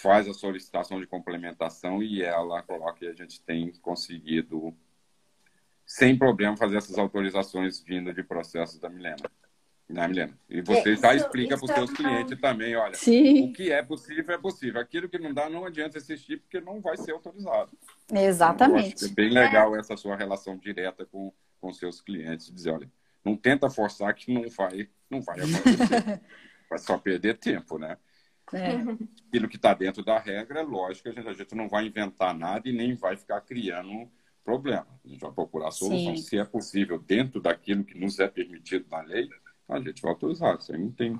[0.00, 4.74] faz a solicitação de complementação e ela coloca e a gente tem conseguido,
[5.84, 9.30] sem problema, fazer essas autorizações vindo de processos da Milena.
[9.88, 10.38] Né, Milena?
[10.48, 13.50] E você é, já explica para os seus é clientes também, olha, Sim.
[13.50, 14.80] o que é possível é possível.
[14.80, 17.76] Aquilo que não dá, não adianta assistir, porque não vai ser autorizado.
[18.12, 19.04] Exatamente.
[19.04, 22.52] é bem legal essa sua relação direta com, com seus clientes.
[22.54, 22.90] Dizer, olha,
[23.24, 26.20] não tenta forçar que não vai, não vai acontecer.
[26.70, 27.98] vai só perder tempo, né?
[28.52, 28.76] É.
[29.28, 32.34] Aquilo que está dentro da regra, é lógico, a gente, a gente não vai inventar
[32.34, 34.10] nada e nem vai ficar criando
[34.44, 34.86] problema.
[35.04, 36.16] A gente vai procurar a solução.
[36.16, 36.22] Sim.
[36.22, 39.28] Se é possível, dentro daquilo que nos é permitido na lei,
[39.68, 40.58] a gente vai autorizar.
[40.58, 41.12] Isso aí não tem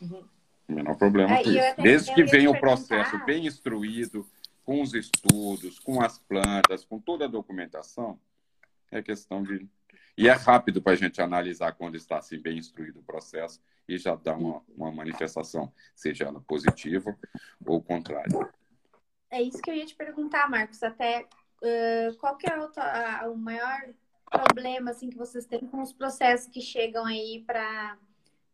[0.00, 0.24] uhum.
[0.68, 1.82] o menor problema com isso.
[1.82, 4.26] Desde que venha o processo bem instruído,
[4.64, 8.18] com os estudos, com as plantas, com toda a documentação,
[8.90, 9.66] é questão de.
[10.16, 13.96] E é rápido para a gente analisar quando está assim, bem instruído o processo e
[13.98, 17.16] já dar uma, uma manifestação, seja ela positiva
[17.64, 18.38] ou contrária.
[19.30, 20.82] É isso que eu ia te perguntar, Marcos.
[20.82, 21.26] Até
[21.62, 23.80] uh, qual que é o, o maior
[24.30, 27.98] problema assim que vocês têm com os processos que chegam aí para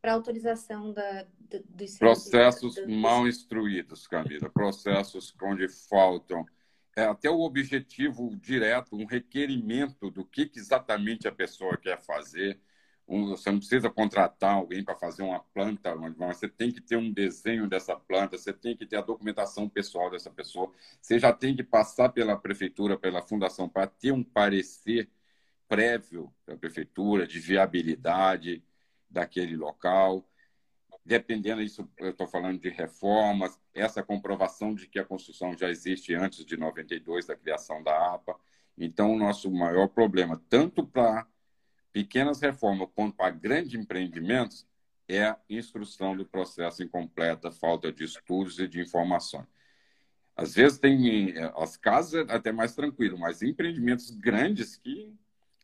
[0.01, 2.93] para autorização da, do, dos processos do, do...
[2.93, 6.47] mal instruídos, Camila, processos onde faltam
[6.97, 12.59] é, até o objetivo direto, um requerimento do que, que exatamente a pessoa quer fazer.
[13.09, 17.12] Um, você não precisa contratar alguém para fazer uma planta, você tem que ter um
[17.12, 21.55] desenho dessa planta, você tem que ter a documentação pessoal dessa pessoa, você já tem
[21.55, 25.09] que passar pela prefeitura, pela fundação, para ter um parecer
[25.68, 28.64] prévio da prefeitura de viabilidade
[29.11, 30.28] daquele local.
[31.07, 36.13] Dependendo disso, eu estou falando de reformas, essa comprovação de que a construção já existe
[36.13, 38.35] antes de 92, da criação da APA.
[38.77, 41.25] Então, o nosso maior problema, tanto para
[41.93, 44.67] pequenas reformas quanto para grandes empreendimentos,
[45.07, 49.47] é a instrução do processo incompleta, falta de estudos e de informações.
[50.35, 55.15] Às vezes tem as casas é até mais tranquilo, mas empreendimentos grandes que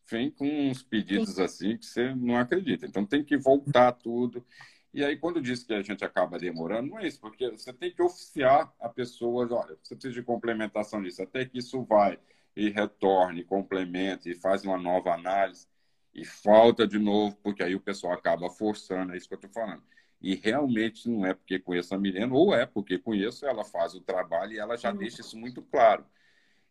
[0.09, 1.43] vem com uns pedidos Sim.
[1.43, 2.86] assim que você não acredita.
[2.86, 4.47] Então tem que voltar tudo.
[4.95, 7.90] E aí, quando diz que a gente acaba demorando, não é isso, porque você tem
[7.90, 12.18] que oficiar a pessoa, olha, você precisa de complementação disso, até que isso vai
[12.55, 15.66] e retorne, complemente e faz uma nova análise
[16.14, 19.51] e falta de novo, porque aí o pessoal acaba forçando, é isso que eu estou
[19.51, 19.82] falando.
[20.20, 24.01] E realmente não é porque conheço a Milena, ou é porque conheço, ela faz o
[24.01, 26.05] trabalho e ela já deixa isso muito claro.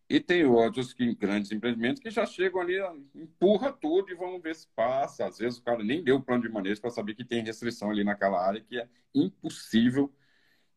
[0.08, 2.76] E tem outros que grandes empreendimentos que já chegam ali,
[3.14, 5.26] empurra tudo e vamos ver se passa.
[5.26, 7.90] Às vezes o cara nem deu o plano de manejo para saber que tem restrição
[7.90, 10.12] ali naquela área que é impossível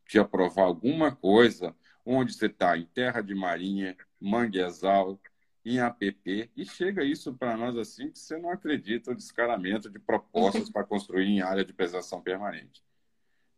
[0.08, 1.74] de aprovar alguma coisa
[2.04, 5.20] onde você está em terra de marinha, manguezal,
[5.64, 9.98] em APP, e chega isso para nós assim que você não acredita o descaramento de
[9.98, 12.84] propostas para construir em área de preservação permanente.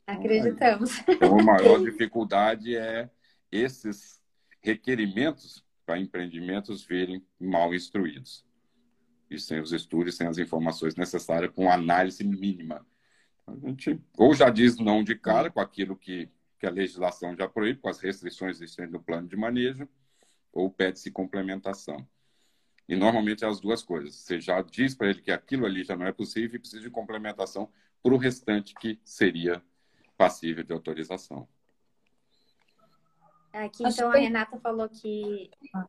[0.06, 0.98] Acreditamos.
[1.06, 3.10] Então, a maior dificuldade é
[3.52, 4.22] esses
[4.60, 8.44] requerimentos para empreendimentos virem mal instruídos.
[9.30, 12.86] E sem os estudos, sem as informações necessárias, com análise mínima.
[13.46, 16.28] A gente ou já diz não de cara com aquilo que,
[16.58, 19.88] que a legislação já proíbe, com as restrições existentes no plano de manejo,
[20.52, 22.06] ou pede-se complementação.
[22.88, 24.14] E normalmente é as duas coisas.
[24.14, 26.90] Você já diz para ele que aquilo ali já não é possível e precisa de
[26.90, 27.70] complementação
[28.02, 29.62] para o restante que seria
[30.16, 31.48] passível de autorização.
[33.52, 34.18] Aqui, Acho então, que...
[34.18, 35.50] a Renata falou que.
[35.74, 35.86] Ah,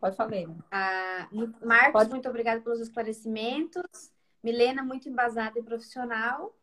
[0.00, 0.30] pode falar.
[0.70, 1.28] A...
[1.64, 2.10] Marcos, pode...
[2.10, 4.12] muito obrigada pelos esclarecimentos.
[4.42, 6.56] Milena, muito embasada e profissional.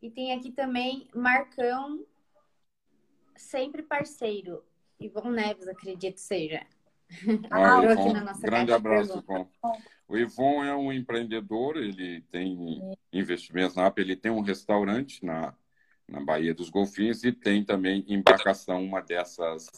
[0.00, 2.04] E tem aqui também Marcão,
[3.36, 4.64] sempre parceiro.
[4.98, 6.64] Ivon Neves, acredito seja.
[7.50, 9.48] Ah, Ivon, grande abraço, Ivon.
[10.06, 15.54] O Ivon é um empreendedor, ele tem investimentos na APA, ele tem um restaurante na
[16.10, 19.68] na Baía dos Golfinhos, e tem também embarcação, uma dessas,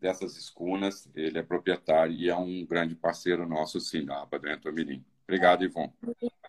[0.00, 1.08] dessas escunas.
[1.14, 5.04] Ele é proprietário e é um grande parceiro nosso, sim, da APA do Entomirim.
[5.24, 5.92] Obrigado, Ivon.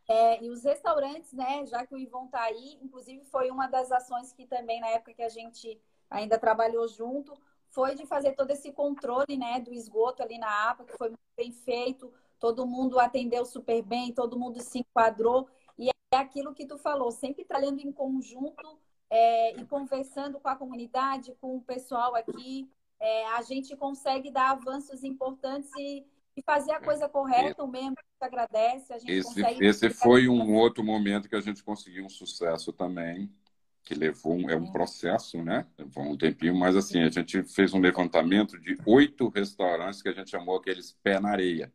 [0.08, 3.92] É, e os restaurantes, né, já que o Ivon está aí, inclusive foi uma das
[3.92, 7.34] ações que também, na época que a gente ainda trabalhou junto,
[7.70, 11.20] foi de fazer todo esse controle né, do esgoto ali na APA, que foi muito
[11.36, 15.50] bem feito, todo mundo atendeu super bem, todo mundo se enquadrou.
[16.12, 18.80] É aquilo que tu falou, sempre trabalhando em conjunto
[19.10, 24.52] é, e conversando com a comunidade, com o pessoal aqui, é, a gente consegue dar
[24.52, 26.06] avanços importantes e,
[26.36, 27.64] e fazer a coisa correta.
[27.64, 28.94] O membro agradece.
[28.94, 33.30] A gente esse, esse foi um outro momento que a gente conseguiu um sucesso também,
[33.84, 35.66] que levou um, é um processo, né?
[35.78, 40.14] Levou um tempinho, mas assim, a gente fez um levantamento de oito restaurantes que a
[40.14, 41.72] gente chamou aqueles pé na areia.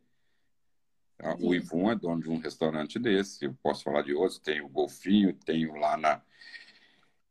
[1.39, 4.67] O Ivon é dono de um restaurante desse, eu posso falar de outros, tem o
[4.67, 6.21] Golfinho, tenho lá na,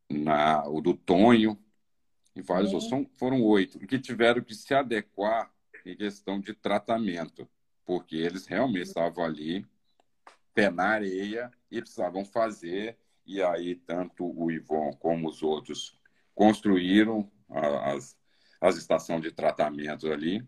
[0.09, 1.59] na o do Tonho,
[2.35, 2.89] e vários outros.
[2.89, 5.53] São, foram oito, que tiveram que se adequar
[5.85, 7.49] em questão de tratamento,
[7.85, 9.66] porque eles realmente estavam ali,
[10.55, 15.99] pé na areia, e precisavam fazer, e aí tanto o Ivon como os outros
[16.35, 18.16] construíram as,
[18.61, 20.47] as estações de tratamento ali.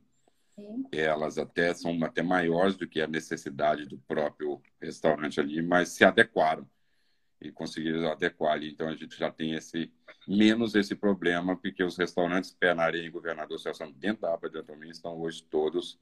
[0.92, 6.04] Elas até são até maiores do que a necessidade do próprio restaurante ali, mas se
[6.04, 6.68] adequaram
[7.40, 8.70] e conseguiram adequar ali.
[8.70, 9.92] Então a gente já tem esse
[10.26, 14.48] menos esse problema, porque os restaurantes pé na areia em Governador Celso dentro da APA
[14.48, 15.98] de Atomia estão hoje todos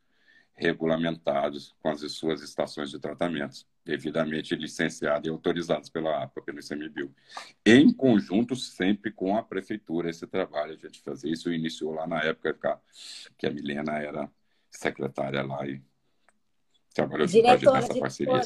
[0.54, 7.12] regulamentados com as suas estações de tratamento, devidamente licenciados e autorizados pela APA, pelo ICMBio.
[7.64, 12.20] Em conjunto, sempre com a prefeitura, esse trabalho, a gente fazia isso, iniciou lá na
[12.20, 12.80] época
[13.38, 14.30] que a Milena era
[14.72, 15.82] secretária lá e
[16.94, 18.40] trabalhou diretora, nessa parceria.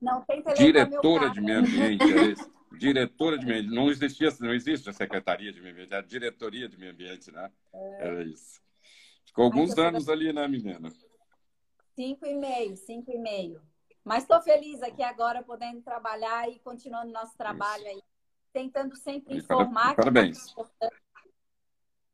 [0.00, 2.76] Não tem diretora de meio ambiente, é.
[2.76, 3.74] Diretora de meio ambiente.
[3.74, 7.30] Não existia, não existe a secretaria de meio ambiente, é a diretoria de meio ambiente,
[7.30, 7.50] né?
[7.72, 8.06] É.
[8.06, 8.60] Era isso.
[9.26, 10.90] Ficou alguns anos ali, né, menina?
[11.94, 13.60] Cinco e meio, cinco e meio.
[14.02, 17.90] Mas estou feliz aqui agora, podendo trabalhar e continuando nosso trabalho isso.
[17.90, 18.02] aí,
[18.52, 19.94] tentando sempre informar.
[19.94, 20.54] Parabéns.
[20.80, 20.90] É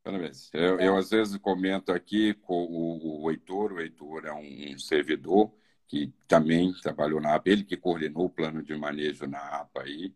[0.07, 0.49] Parabéns.
[0.53, 4.79] Eu, eu, às vezes comento aqui com o, o Heitor, o Heitor é um, um,
[4.79, 5.51] servidor
[5.85, 10.13] que também trabalhou na APA, ele que coordenou o plano de manejo na APA aí,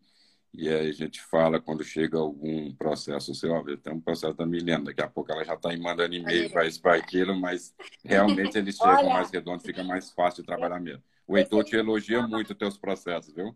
[0.50, 4.46] e aí a gente fala quando chega algum processo, sei lá, tem um processo da
[4.46, 8.56] Milena, daqui a pouco ela já está mandando e-mail para isso, para aquilo, mas realmente
[8.56, 11.02] eles chegam Olha, mais redondos, fica mais fácil de trabalhar mesmo.
[11.26, 13.54] O Heitor te elogia muito os teus processos, viu?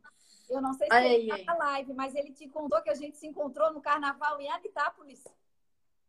[0.50, 3.16] Eu não sei se ele está na live, mas ele te contou que a gente
[3.16, 5.24] se encontrou no carnaval em Anitápolis.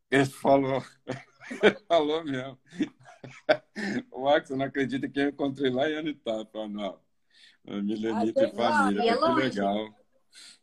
[0.10, 0.82] Ele falou,
[1.88, 2.58] falou mesmo.
[4.12, 7.00] O Marcos não acredita que eu encontrei lá em Anitapa, não.
[7.66, 9.96] Milenita e família, é que legal.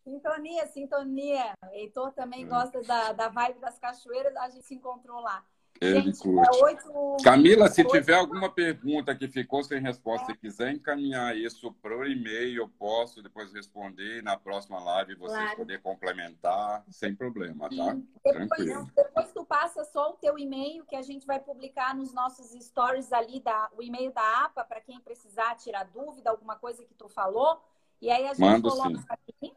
[0.02, 1.54] Sintonia, sintonia.
[1.72, 2.46] Heitor também é.
[2.46, 5.44] gosta da, da vibe das cachoeiras, a gente se encontrou lá.
[5.80, 6.58] Ele Gente, curte.
[6.58, 7.16] É 8...
[7.22, 7.90] Camila, se 8...
[7.90, 10.34] tiver alguma pergunta que ficou sem resposta, é.
[10.34, 15.56] se quiser encaminhar isso para e-mail, eu posso depois responder na próxima live vocês claro.
[15.56, 17.94] poder complementar, sem problema, tá?
[18.24, 18.90] Depois, Tranquilo.
[18.94, 23.12] Depois tu passa só o teu e-mail que a gente vai publicar nos nossos stories
[23.12, 27.08] ali, da, o e-mail da APA, para quem precisar tirar dúvida, alguma coisa que tu
[27.08, 27.60] falou.
[28.00, 29.04] E aí a gente Mando, coloca sim.
[29.08, 29.54] aqui.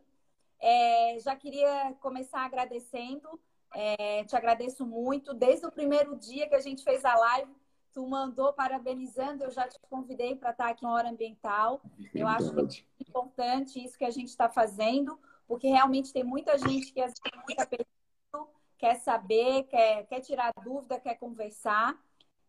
[0.60, 3.40] É, já queria começar agradecendo
[3.78, 5.36] é, te agradeço muito.
[5.36, 7.52] Desde o primeiro dia que a gente fez a live,
[7.94, 11.80] tu mandou parabenizando, eu já te convidei para estar aqui na Hora Ambiental.
[12.12, 16.58] Eu acho que é importante isso que a gente está fazendo, porque realmente tem muita
[16.58, 17.08] gente que
[17.46, 18.50] fica pedindo,
[18.80, 21.96] quer saber, quer, quer tirar dúvida, quer conversar.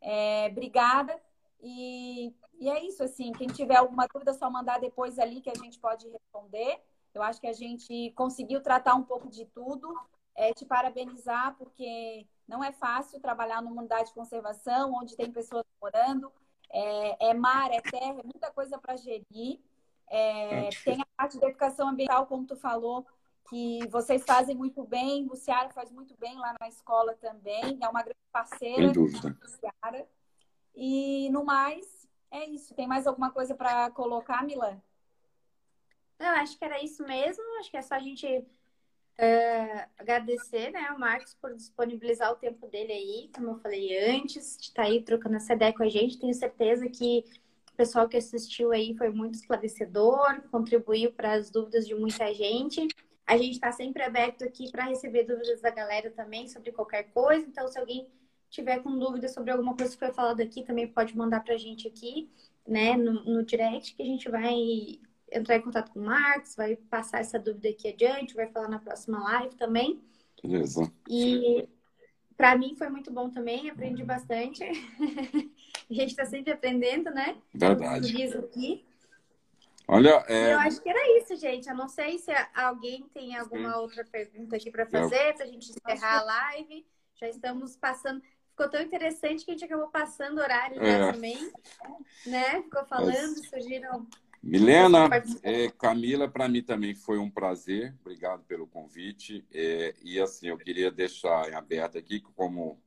[0.01, 1.14] É, obrigada.
[1.61, 5.51] E, e é isso, assim, quem tiver alguma dúvida, é só mandar depois ali que
[5.51, 6.81] a gente pode responder.
[7.12, 9.95] Eu acho que a gente conseguiu tratar um pouco de tudo
[10.39, 15.64] é, te parabenizar, porque não é fácil trabalhar numa unidade de conservação, onde tem pessoas
[15.82, 16.32] morando.
[16.70, 19.59] É, é mar, é terra, é muita coisa para gerir.
[20.09, 23.05] É, tem a parte da educação ambiental, como tu falou,
[23.51, 27.89] que vocês fazem muito bem, o Ciara faz muito bem lá na escola também, é
[27.89, 30.09] uma grande parceira do Ciara.
[30.72, 32.74] E no mais, é isso.
[32.74, 34.80] Tem mais alguma coisa para colocar, Milan?
[36.16, 37.43] Não, acho que era isso mesmo.
[37.59, 38.47] Acho que é só a gente
[39.21, 44.57] Uh, agradecer né, ao Marcos por disponibilizar o tempo dele aí, como eu falei antes,
[44.57, 46.21] de estar tá aí trocando essa ideia com a gente.
[46.21, 47.25] Tenho certeza que
[47.73, 52.87] o pessoal que assistiu aí foi muito esclarecedor, contribuiu para as dúvidas de muita gente.
[53.27, 57.45] A gente está sempre aberto aqui para receber dúvidas da galera também sobre qualquer coisa.
[57.45, 58.09] Então, se alguém
[58.49, 61.59] tiver com dúvida sobre alguma coisa que foi falado aqui, também pode mandar para a
[61.59, 62.31] gente aqui,
[62.66, 65.01] né, no, no direct, que a gente vai
[65.33, 68.79] entrar em contato com o Marcos, vai passar essa dúvida aqui adiante, vai falar na
[68.79, 70.01] próxima live também.
[70.43, 70.91] Beleza.
[71.09, 71.68] E
[72.37, 74.62] para mim foi muito bom também, aprendi bastante.
[75.91, 77.37] a gente está sempre aprendendo, né?
[77.53, 78.12] Verdade.
[78.12, 78.85] Diz aqui.
[79.89, 80.53] Olha, é...
[80.53, 81.68] eu acho que era isso, gente.
[81.68, 83.79] Eu não sei se alguém tem alguma Sim.
[83.79, 86.87] outra pergunta aqui para fazer, para a gente encerrar a live.
[87.16, 88.22] Já estamos passando.
[88.51, 91.12] Ficou tão interessante que a gente acabou passando horário é.
[91.12, 91.53] também,
[92.26, 92.62] né?
[92.62, 94.07] Ficou falando, surgiram.
[94.43, 95.09] Milena,
[95.43, 97.95] é, Camila, para mim também foi um prazer.
[98.01, 99.45] Obrigado pelo convite.
[99.53, 102.80] É, e assim, eu queria deixar em aberto aqui como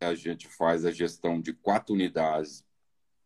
[0.00, 2.64] a gente faz a gestão de quatro unidades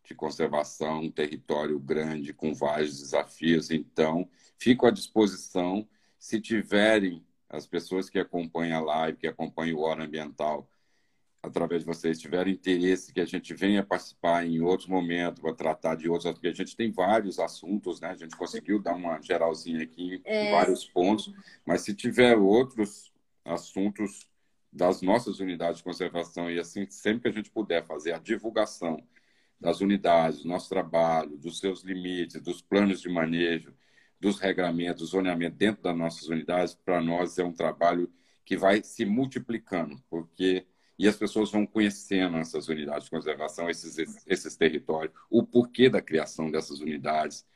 [0.05, 3.71] de conservação, um território grande com vários desafios.
[3.71, 5.87] Então, fico à disposição.
[6.19, 10.69] Se tiverem as pessoas que acompanham a live, que acompanham o Hora Ambiental,
[11.43, 15.97] através de vocês, tiverem interesse que a gente venha participar em outros momentos para tratar
[15.97, 18.11] de outros, porque a gente tem vários assuntos, né?
[18.11, 20.49] A gente conseguiu dar uma geralzinha aqui é...
[20.49, 21.35] em vários pontos,
[21.67, 23.13] mas se tiver outros
[23.45, 24.31] assuntos
[24.73, 29.03] das nossas unidades de conservação e assim, sempre que a gente puder fazer a divulgação
[29.61, 33.75] das unidades, do nosso trabalho, dos seus limites, dos planos de manejo,
[34.19, 38.13] dos regramentos, do zoneamento dentro das nossas unidades, para nós é um trabalho
[38.45, 40.67] que vai se multiplicando, porque
[40.99, 46.03] e as pessoas vão conhecendo essas unidades de conservação, esses, esses territórios, o porquê da
[46.03, 47.47] criação dessas unidades,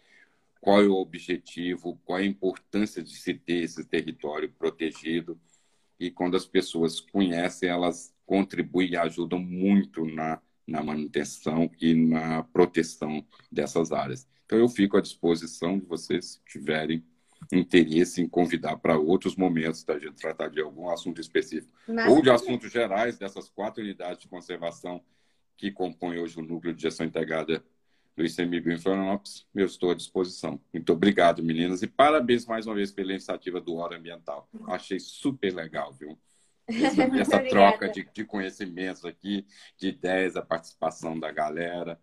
[0.61, 5.39] qual é o objetivo, qual é a importância de se ter esse território protegido.
[5.99, 12.43] E quando as pessoas conhecem, elas contribuem e ajudam muito na na manutenção e na
[12.43, 14.27] proteção dessas áreas.
[14.45, 17.05] Então, eu fico à disposição de vocês, se tiverem
[17.53, 21.73] interesse em convidar para outros momentos da gente tratar de algum assunto específico
[22.09, 25.03] ou de assuntos gerais dessas quatro unidades de conservação
[25.57, 27.65] que compõem hoje o núcleo de gestão integrada
[28.17, 30.59] do ICMBio em Florianópolis, eu estou à disposição.
[30.73, 34.49] Muito obrigado, meninas, e parabéns mais uma vez pela iniciativa do Hora Ambiental.
[34.67, 36.19] Achei super legal, viu?
[36.67, 42.01] essa, essa troca de, de, conhecimentos aqui, de ideias, a participação da galera.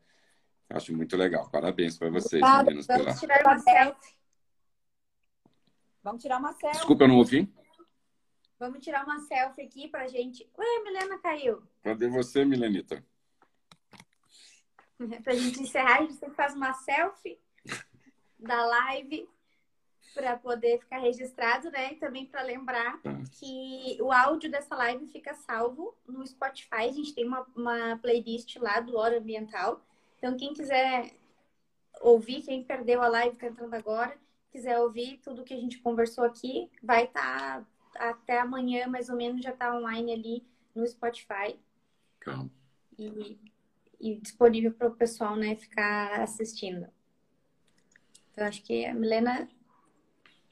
[0.69, 1.49] Acho muito legal.
[1.49, 2.87] Parabéns para vocês, tá, meninas.
[2.87, 3.15] Vamos pela...
[3.15, 4.22] tirar uma selfie.
[6.03, 6.77] Vamos tirar uma selfie.
[6.77, 7.51] Desculpa, eu não ouvi.
[8.59, 10.49] Vamos tirar uma selfie aqui pra gente.
[10.57, 11.63] Ué, a Milena caiu.
[11.81, 13.03] Cadê você, Milenita?
[15.23, 17.39] pra gente encerrar, a gente sempre faz uma selfie
[18.37, 19.29] da live
[20.13, 21.93] para poder ficar registrado, né?
[21.93, 23.23] E também para lembrar tá.
[23.31, 26.89] que o áudio dessa live fica salvo no Spotify.
[26.89, 29.81] A gente tem uma, uma playlist lá do Hora Ambiental.
[30.17, 31.15] Então, quem quiser
[32.01, 34.17] ouvir, quem perdeu a live tá entrando agora,
[34.53, 39.17] quiser ouvir tudo que a gente conversou aqui, vai estar tá, até amanhã, mais ou
[39.17, 41.59] menos, já está online ali no Spotify.
[42.19, 42.49] Calma.
[42.97, 43.37] E,
[43.99, 46.87] e disponível para o pessoal, né, ficar assistindo.
[48.31, 49.49] Então, acho que a Milena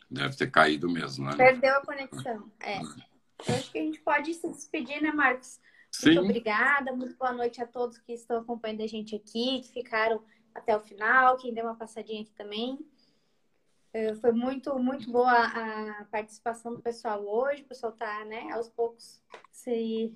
[0.10, 1.38] Deve ter caído mesmo, né?
[1.38, 2.78] Perdeu a conexão, é.
[2.78, 5.60] Então, acho que a gente pode se despedir, né, Marcos?
[5.92, 6.16] Sim.
[6.16, 10.22] Muito obrigada, muito boa noite a todos que estão acompanhando a gente aqui, que ficaram
[10.54, 12.80] até o final, quem deu uma passadinha aqui também.
[13.94, 17.62] É, foi muito, muito boa a participação do pessoal hoje.
[17.64, 19.22] O pessoal está, né, aos poucos
[19.52, 20.16] se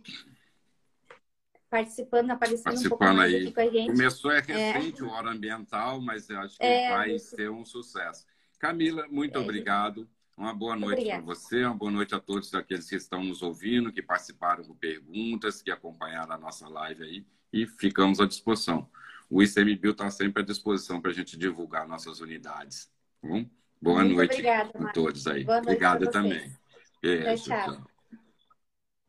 [1.70, 3.52] participando, aparecendo participando um aí.
[3.52, 3.92] com a gente.
[3.92, 5.04] Começou é recente é.
[5.04, 7.36] o Hora Ambiental, mas acho que é, vai isso.
[7.36, 8.26] ser um sucesso.
[8.58, 9.42] Camila, muito é.
[9.42, 10.08] obrigado.
[10.38, 13.92] Uma boa noite para você, uma boa noite a todos aqueles que estão nos ouvindo,
[13.92, 18.90] que participaram com perguntas, que acompanharam a nossa live aí e ficamos à disposição.
[19.30, 22.92] O ICMBio está sempre à disposição para a gente divulgar nossas unidades.
[23.22, 23.46] Tá bom?
[23.82, 25.44] Boa Muito noite obrigada, a todos aí.
[25.44, 26.52] Boa noite Obrigado também.
[27.02, 27.74] Beijo, tchau.
[27.74, 27.95] tchau.